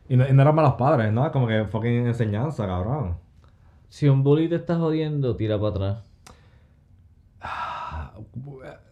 Y 0.08 0.16
no, 0.16 0.26
y 0.26 0.32
no 0.32 0.40
eran 0.40 0.54
malos 0.54 0.74
padres, 0.76 1.12
¿no? 1.12 1.30
Como 1.32 1.46
que 1.46 1.66
fucking 1.66 2.06
enseñanza, 2.06 2.66
cabrón. 2.66 3.16
Si 3.90 4.08
un 4.08 4.22
bully 4.24 4.48
te 4.48 4.54
está 4.54 4.76
jodiendo, 4.76 5.36
tira 5.36 5.58
para 5.58 5.68
atrás. 5.70 6.09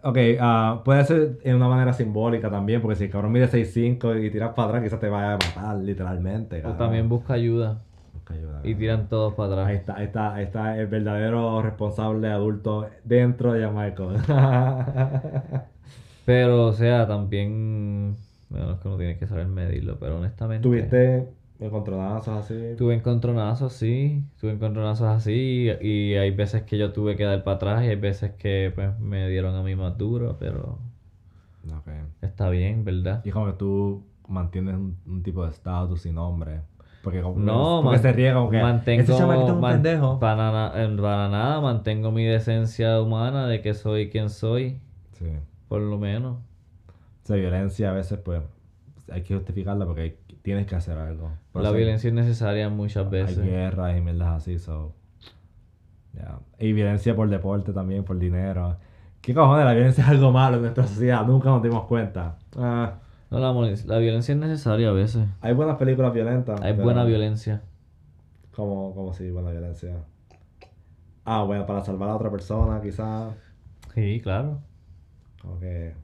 Ok, 0.02 0.16
ah, 0.40 0.82
puede 0.84 1.04
ser 1.04 1.38
en 1.42 1.56
una 1.56 1.68
manera 1.68 1.92
simbólica 1.92 2.50
también, 2.50 2.80
porque 2.80 2.96
si 2.96 3.04
el 3.04 3.10
cabrón 3.10 3.32
mide 3.32 3.48
6'5 3.48 4.14
y 4.14 4.30
tiras 4.30 4.52
para 4.54 4.68
atrás, 4.68 4.82
quizás 4.84 5.00
te 5.00 5.08
vaya 5.08 5.34
a 5.34 5.38
matar, 5.38 5.76
literalmente. 5.78 6.64
O 6.66 6.74
cabrón. 6.74 6.76
también 6.76 7.08
busca 7.08 7.34
ayuda. 7.34 7.78
Busca 8.12 8.34
ayuda, 8.34 8.60
Y 8.62 8.74
tiran 8.74 9.08
todos 9.08 9.34
para 9.34 9.66
Ahí 9.66 9.76
atrás. 9.76 9.80
está, 9.80 9.96
ahí 9.96 10.04
está, 10.06 10.34
ahí 10.34 10.44
está 10.44 10.78
el 10.78 10.86
verdadero 10.86 11.62
responsable 11.62 12.28
adulto 12.28 12.88
dentro 13.04 13.52
de 13.52 13.62
Jamaica. 13.64 14.04
Pero, 16.24 16.66
o 16.66 16.72
sea, 16.72 17.06
también. 17.06 18.16
Bueno, 18.48 18.72
es 18.72 18.80
que 18.80 18.88
uno 18.88 18.96
tiene 18.98 19.18
que 19.18 19.26
saber 19.26 19.46
medirlo, 19.46 19.98
pero 19.98 20.18
honestamente. 20.18 20.62
¿Tuviste 20.62 21.28
encontronazos 21.60 22.28
así? 22.44 22.74
Tuve 22.76 22.94
encontronazos, 22.94 23.72
sí. 23.72 24.22
Tuve 24.40 24.52
encontronazos 24.52 25.08
así. 25.08 25.68
Y 25.80 26.14
hay 26.14 26.30
veces 26.30 26.62
que 26.62 26.78
yo 26.78 26.92
tuve 26.92 27.16
que 27.16 27.24
dar 27.24 27.42
para 27.44 27.56
atrás 27.56 27.84
y 27.84 27.88
hay 27.88 27.96
veces 27.96 28.32
que 28.32 28.70
pues 28.74 28.98
me 29.00 29.28
dieron 29.28 29.54
a 29.56 29.62
mí 29.62 29.74
más 29.74 29.96
duro, 29.98 30.36
pero 30.38 30.78
Ok. 31.66 31.88
está 32.22 32.48
bien, 32.50 32.84
¿verdad? 32.84 33.22
Y 33.24 33.30
como 33.30 33.46
que 33.46 33.52
tú 33.54 34.04
mantienes 34.28 34.74
un, 34.76 34.96
un 35.06 35.22
tipo 35.22 35.44
de 35.44 35.50
estatus 35.50 36.02
sin 36.02 36.14
nombre. 36.14 36.60
Porque 37.02 37.22
como 37.22 37.38
No, 37.38 37.80
porque 37.82 37.96
man- 37.96 38.02
se 38.02 38.12
riega 38.12 38.34
como 38.34 38.50
que 38.50 38.60
mantengo, 38.60 39.02
ese 39.02 39.12
es 39.14 39.20
un 39.20 39.60
man- 39.60 39.74
pendejo. 39.82 40.18
Para, 40.18 40.72
para 40.72 41.28
nada, 41.28 41.60
mantengo 41.60 42.10
mi 42.10 42.24
decencia 42.24 43.00
humana 43.00 43.46
de 43.46 43.62
que 43.62 43.72
soy 43.74 44.10
quien 44.10 44.30
soy, 44.30 44.80
Sí. 45.12 45.26
por 45.68 45.80
lo 45.80 45.96
menos. 45.98 46.36
O 46.38 47.26
sea, 47.26 47.36
violencia 47.36 47.90
a 47.90 47.94
veces 47.94 48.18
pues 48.18 48.42
hay 49.10 49.22
que 49.22 49.34
justificarla 49.34 49.86
porque 49.86 50.00
hay- 50.02 50.16
tienes 50.48 50.66
que 50.66 50.74
hacer 50.76 50.96
algo. 50.96 51.30
Por 51.52 51.62
la 51.62 51.70
violencia 51.72 52.08
es 52.08 52.14
necesaria 52.14 52.70
muchas 52.70 53.04
Hay 53.04 53.10
veces. 53.10 53.44
guerras 53.44 53.94
y 53.96 54.00
mierdas 54.00 54.28
así, 54.28 54.58
so. 54.58 54.94
ya. 56.14 56.38
Y 56.58 56.72
violencia 56.72 57.14
por 57.14 57.28
deporte 57.28 57.74
también, 57.74 58.02
por 58.02 58.18
dinero. 58.18 58.78
¿Qué 59.20 59.34
cojones? 59.34 59.66
La 59.66 59.74
violencia 59.74 60.04
es 60.04 60.08
algo 60.08 60.32
malo 60.32 60.56
en 60.56 60.62
nuestra 60.62 60.86
sociedad. 60.86 61.26
Nunca 61.26 61.50
nos 61.50 61.62
dimos 61.62 61.84
cuenta. 61.84 62.38
Ah, 62.56 62.94
No, 63.30 63.38
la, 63.40 63.52
la 63.52 63.98
violencia 63.98 64.32
es 64.32 64.40
necesaria 64.40 64.88
a 64.88 64.92
veces. 64.92 65.26
Hay 65.42 65.52
buenas 65.52 65.76
películas 65.76 66.14
violentas. 66.14 66.58
Hay 66.62 66.72
buena 66.72 67.04
violencia. 67.04 67.60
Como, 68.56 68.94
como 68.94 69.12
si 69.12 69.30
buena 69.30 69.50
violencia. 69.50 69.96
Ah, 71.26 71.42
bueno, 71.42 71.66
para 71.66 71.84
salvar 71.84 72.08
a 72.08 72.16
otra 72.16 72.30
persona, 72.30 72.80
quizás. 72.80 73.34
Sí, 73.94 74.18
claro. 74.22 74.60
¿sabes? 75.42 75.94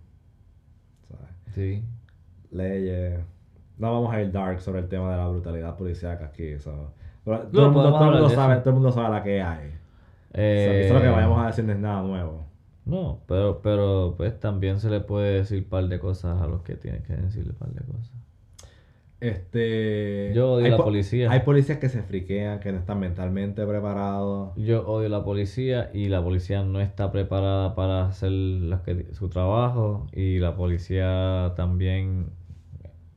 Sí. 1.54 1.82
Leyes. 2.50 3.20
No 3.78 3.92
vamos 3.92 4.14
a 4.14 4.22
ir 4.22 4.30
dark 4.32 4.60
sobre 4.60 4.80
el 4.80 4.88
tema 4.88 5.10
de 5.10 5.16
la 5.16 5.28
brutalidad 5.28 5.76
policíaca 5.76 6.26
aquí. 6.26 6.58
so. 6.58 6.92
Pero 7.24 7.38
todo, 7.48 7.66
el 7.66 7.72
mundo, 7.72 7.90
todo, 7.92 8.10
mundo 8.12 8.28
sabe, 8.30 8.56
todo 8.58 8.68
el 8.70 8.74
mundo 8.74 8.92
sabe 8.92 9.08
la 9.10 9.22
que 9.22 9.40
hay. 9.42 9.70
So, 9.70 9.76
Eh, 10.34 10.80
quizás 10.82 10.96
lo 10.96 11.02
que 11.02 11.08
vayamos 11.08 11.42
a 11.42 11.46
decir 11.46 11.64
no 11.64 11.72
es 11.72 11.78
nada 11.78 12.02
nuevo. 12.02 12.44
No, 12.84 13.20
pero, 13.26 13.60
pero 13.62 14.14
pues 14.16 14.38
también 14.38 14.78
se 14.78 14.90
le 14.90 15.00
puede 15.00 15.34
decir 15.38 15.58
un 15.62 15.68
par 15.70 15.88
de 15.88 15.98
cosas 15.98 16.40
a 16.42 16.46
los 16.46 16.62
que 16.62 16.74
tienen 16.76 17.02
que 17.02 17.14
decirle 17.14 17.50
un 17.52 17.56
par 17.56 17.70
de 17.70 17.80
cosas. 17.84 18.10
Este. 19.20 20.32
Yo 20.34 20.52
odio 20.54 20.68
la 20.68 20.76
po- 20.76 20.84
policía. 20.84 21.30
Hay 21.30 21.40
policías 21.40 21.78
que 21.78 21.88
se 21.88 22.02
friquean, 22.02 22.60
que 22.60 22.72
no 22.72 22.78
están 22.78 23.00
mentalmente 23.00 23.64
preparados. 23.66 24.50
Yo 24.56 24.86
odio 24.86 25.08
la 25.08 25.24
policía 25.24 25.90
y 25.94 26.08
la 26.08 26.22
policía 26.22 26.62
no 26.62 26.80
está 26.80 27.10
preparada 27.10 27.74
para 27.74 28.06
hacer 28.06 28.30
los 28.32 28.80
que- 28.82 29.14
su 29.14 29.28
trabajo 29.30 30.06
y 30.12 30.38
la 30.40 30.56
policía 30.56 31.54
también 31.56 32.26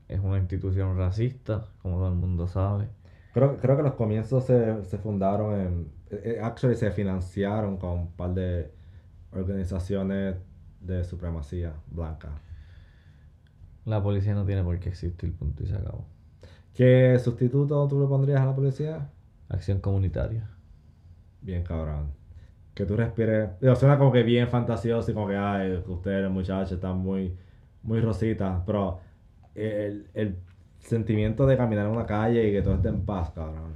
es 0.08 0.20
una 0.22 0.38
institución 0.38 0.98
racista, 0.98 1.66
como 1.82 1.98
todo 1.98 2.10
el 2.10 2.16
mundo 2.16 2.48
sabe. 2.48 2.90
Creo, 3.32 3.58
creo 3.60 3.78
que 3.78 3.84
los 3.84 3.94
comienzos 3.94 4.46
se, 4.46 4.84
se 4.86 4.98
fundaron 4.98 5.60
en. 5.60 5.94
eh, 6.10 6.38
eh, 6.38 6.40
Actually, 6.42 6.76
se 6.76 6.92
financiaron 6.92 7.78
con 7.78 7.92
un 8.00 8.12
par 8.16 8.34
de 8.34 8.72
organizaciones 9.32 10.38
de 10.80 11.04
supremacía 11.04 11.74
blanca. 11.88 12.42
La 13.86 14.04
policía 14.04 14.36
no 14.36 14.46
tiene 14.46 14.64
por 14.64 14.80
qué 14.80 14.90
existir, 14.90 15.36
punto 15.36 15.64
y 15.64 15.68
se 15.68 15.74
acabó. 15.76 16.06
¿Qué 16.74 17.18
sustituto 17.20 17.88
tú 17.88 18.00
le 18.02 18.08
pondrías 18.08 18.42
a 18.42 18.46
la 18.48 18.56
policía? 18.56 19.12
Acción 19.50 19.80
comunitaria. 19.82 20.50
Bien 21.42 21.64
cabrón. 21.64 22.14
Que 22.74 22.86
tú 22.86 22.96
respires. 22.98 23.60
Digo, 23.62 23.76
suena 23.76 23.98
como 23.98 24.12
que 24.12 24.24
bien 24.24 24.50
fantasioso 24.50 25.12
y 25.12 25.14
como 25.14 25.28
que, 25.28 25.36
ay, 25.38 25.84
ustedes, 25.88 26.30
muchachos, 26.32 26.74
están 26.74 26.98
muy, 27.00 27.38
muy 27.82 28.02
rositas. 28.02 28.64
Pero 28.66 29.00
el, 29.58 30.08
el 30.14 30.38
sentimiento 30.80 31.46
de 31.46 31.58
caminar 31.58 31.88
en 31.88 31.92
una 31.92 32.06
calle 32.06 32.48
y 32.48 32.52
que 32.52 32.62
todo 32.62 32.76
esté 32.76 32.90
en 32.90 33.02
paz, 33.02 33.32
cabrón. 33.32 33.74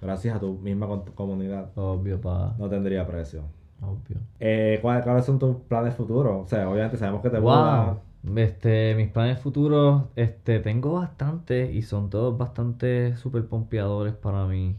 Gracias 0.00 0.36
a 0.36 0.40
tu 0.40 0.54
misma 0.54 0.88
comunidad. 1.14 1.70
Obvio, 1.76 2.20
pa. 2.20 2.54
No 2.58 2.68
tendría 2.68 3.06
precio. 3.06 3.42
Obvio. 3.80 4.18
Eh, 4.40 4.78
¿cuáles, 4.82 5.04
cuáles 5.04 5.24
son 5.24 5.38
tus 5.38 5.56
planes 5.56 5.94
futuros? 5.94 6.44
O 6.44 6.48
sea, 6.48 6.68
obviamente 6.68 6.96
sabemos 6.96 7.22
que 7.22 7.30
te 7.30 7.40
mudas. 7.40 7.96
Wow. 8.24 8.38
Este, 8.38 8.94
mis 8.94 9.08
planes 9.08 9.40
futuros, 9.40 10.04
este, 10.14 10.60
tengo 10.60 10.92
bastante 10.92 11.72
y 11.72 11.82
son 11.82 12.10
todos 12.10 12.36
bastante 12.38 13.16
super 13.16 13.44
pompeadores 13.46 14.14
para 14.14 14.46
mí. 14.46 14.76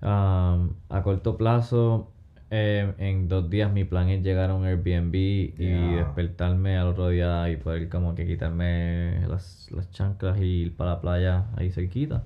A 0.00 0.68
corto 1.02 1.36
plazo, 1.36 2.12
eh, 2.50 2.94
en 2.98 3.28
dos 3.28 3.50
días 3.50 3.72
mi 3.72 3.84
plan 3.84 4.08
es 4.08 4.22
llegar 4.22 4.50
a 4.50 4.54
un 4.54 4.64
Airbnb 4.64 5.14
y 5.14 5.94
despertarme 5.96 6.76
al 6.78 6.88
otro 6.88 7.08
día 7.08 7.48
y 7.50 7.56
poder 7.56 7.88
como 7.88 8.14
que 8.14 8.26
quitarme 8.26 9.26
las, 9.28 9.68
las 9.70 9.90
chanclas 9.90 10.38
y 10.40 10.44
ir 10.44 10.76
para 10.76 10.92
la 10.92 11.00
playa 11.00 11.46
ahí 11.56 11.70
cerquita. 11.70 12.24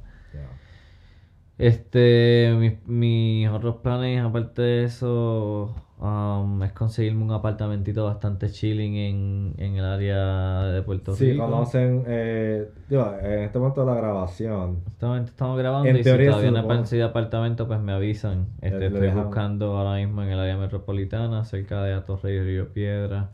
Este, 1.58 2.52
mis, 2.58 2.86
mis 2.86 3.48
otros 3.48 3.76
planes, 3.76 4.22
aparte 4.24 4.62
de 4.62 4.84
eso, 4.84 5.74
um, 6.02 6.62
es 6.62 6.72
conseguirme 6.72 7.24
un 7.24 7.32
apartamentito 7.32 8.04
bastante 8.04 8.50
chilling 8.50 8.94
en, 8.96 9.54
en 9.58 9.76
el 9.76 9.84
área 9.84 10.64
de 10.72 10.82
Puerto 10.82 11.16
Rico. 11.16 11.46
conocen, 11.46 12.04
eh, 12.06 12.68
digo, 12.88 13.06
en 13.20 13.40
este 13.44 13.58
momento 13.58 13.82
de 13.84 13.86
la 13.92 13.94
grabación, 13.96 14.84
Actualmente 14.86 15.30
estamos 15.30 15.58
grabando 15.58 15.88
En 15.90 15.96
y 15.98 16.02
teoría 16.02 16.32
si 16.32 16.32
todavía 16.32 16.50
no 16.50 16.58
supone- 16.58 16.76
conseguido 16.78 17.08
apartamento, 17.08 17.66
pues 17.66 17.80
me 17.80 17.92
avisan. 17.92 18.48
Este, 18.60 18.86
estoy 18.86 19.10
buscando 19.10 19.76
ahora 19.78 19.96
mismo 20.04 20.22
en 20.22 20.30
el 20.30 20.38
área 20.40 20.56
metropolitana, 20.58 21.44
cerca 21.44 21.82
de 21.82 21.94
Atorrey 21.94 22.36
y 22.36 22.40
Río 22.42 22.72
Piedra, 22.72 23.30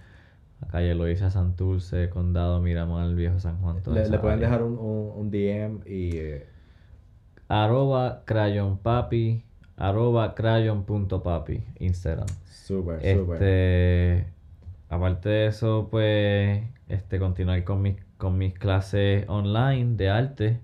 la 0.60 0.68
calle 0.68 0.94
Loíza 0.94 1.30
Santurce, 1.30 2.10
Condado 2.10 2.60
Miramar, 2.60 3.14
Viejo 3.14 3.40
San 3.40 3.60
Juan. 3.60 3.82
toda 3.82 3.96
le, 3.96 4.18
pueden 4.18 4.38
área. 4.38 4.48
dejar 4.48 4.62
un, 4.64 4.78
un, 4.78 5.12
un 5.16 5.30
DM 5.30 5.80
y... 5.86 6.16
eh, 6.18 6.46
Arroba 7.48 8.22
crayonpapi, 8.26 9.44
arroba 9.78 10.34
crayon.papi, 10.34 11.62
Instagram. 11.80 12.26
Súper, 12.46 13.00
súper. 13.00 13.42
Este, 13.42 14.26
aparte 14.88 15.28
de 15.28 15.46
eso, 15.46 15.88
pues, 15.90 16.62
este, 16.88 17.18
continuar 17.18 17.62
con 17.64 17.82
mis, 17.82 17.96
con 18.16 18.38
mis 18.38 18.54
clases 18.54 19.24
online 19.28 19.96
de 19.96 20.10
arte. 20.10 20.60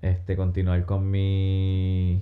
Este, 0.00 0.36
continuar 0.36 0.84
con 0.84 1.10
mis 1.10 2.20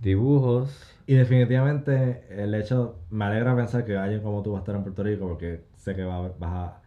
dibujos. 0.00 0.94
Y 1.06 1.14
definitivamente 1.14 2.24
el 2.30 2.54
hecho, 2.54 2.96
me 3.10 3.24
alegra 3.24 3.56
pensar 3.56 3.84
que 3.84 3.96
alguien 3.96 4.22
como 4.22 4.42
tú 4.42 4.52
va 4.52 4.58
a 4.58 4.60
estar 4.60 4.74
en 4.74 4.82
Puerto 4.82 5.02
Rico 5.02 5.26
porque 5.28 5.64
sé 5.76 5.94
que 5.94 6.04
va- 6.04 6.32
vas 6.38 6.50
a, 6.50 6.80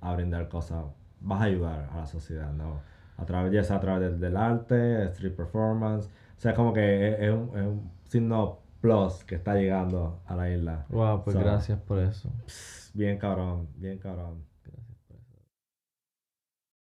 a 0.00 0.14
brindar 0.14 0.48
cosas, 0.48 0.84
vas 1.20 1.40
a 1.40 1.44
ayudar 1.44 1.88
a 1.92 1.98
la 1.98 2.06
sociedad, 2.06 2.52
¿no? 2.52 2.80
A 3.20 3.26
través, 3.26 3.52
ya 3.52 3.62
sea 3.62 3.76
a 3.76 3.80
través 3.80 4.10
del, 4.10 4.20
del 4.20 4.36
arte, 4.36 5.04
street 5.10 5.34
performance, 5.34 6.06
o 6.06 6.40
sea, 6.40 6.54
como 6.54 6.72
que 6.72 7.08
es, 7.08 7.20
es 7.20 7.30
un, 7.30 7.48
es 7.54 7.66
un 7.66 7.90
signo 8.08 8.60
plus 8.80 9.24
que 9.24 9.34
está 9.34 9.54
llegando 9.54 10.20
a 10.26 10.34
la 10.36 10.50
isla. 10.50 10.86
Wow, 10.88 11.22
pues 11.22 11.34
So, 11.34 11.40
gracias 11.40 11.78
por 11.80 11.98
eso. 11.98 12.30
Bien 12.94 13.18
cabrón, 13.18 13.68
bien 13.76 13.98
cabrón. 13.98 14.49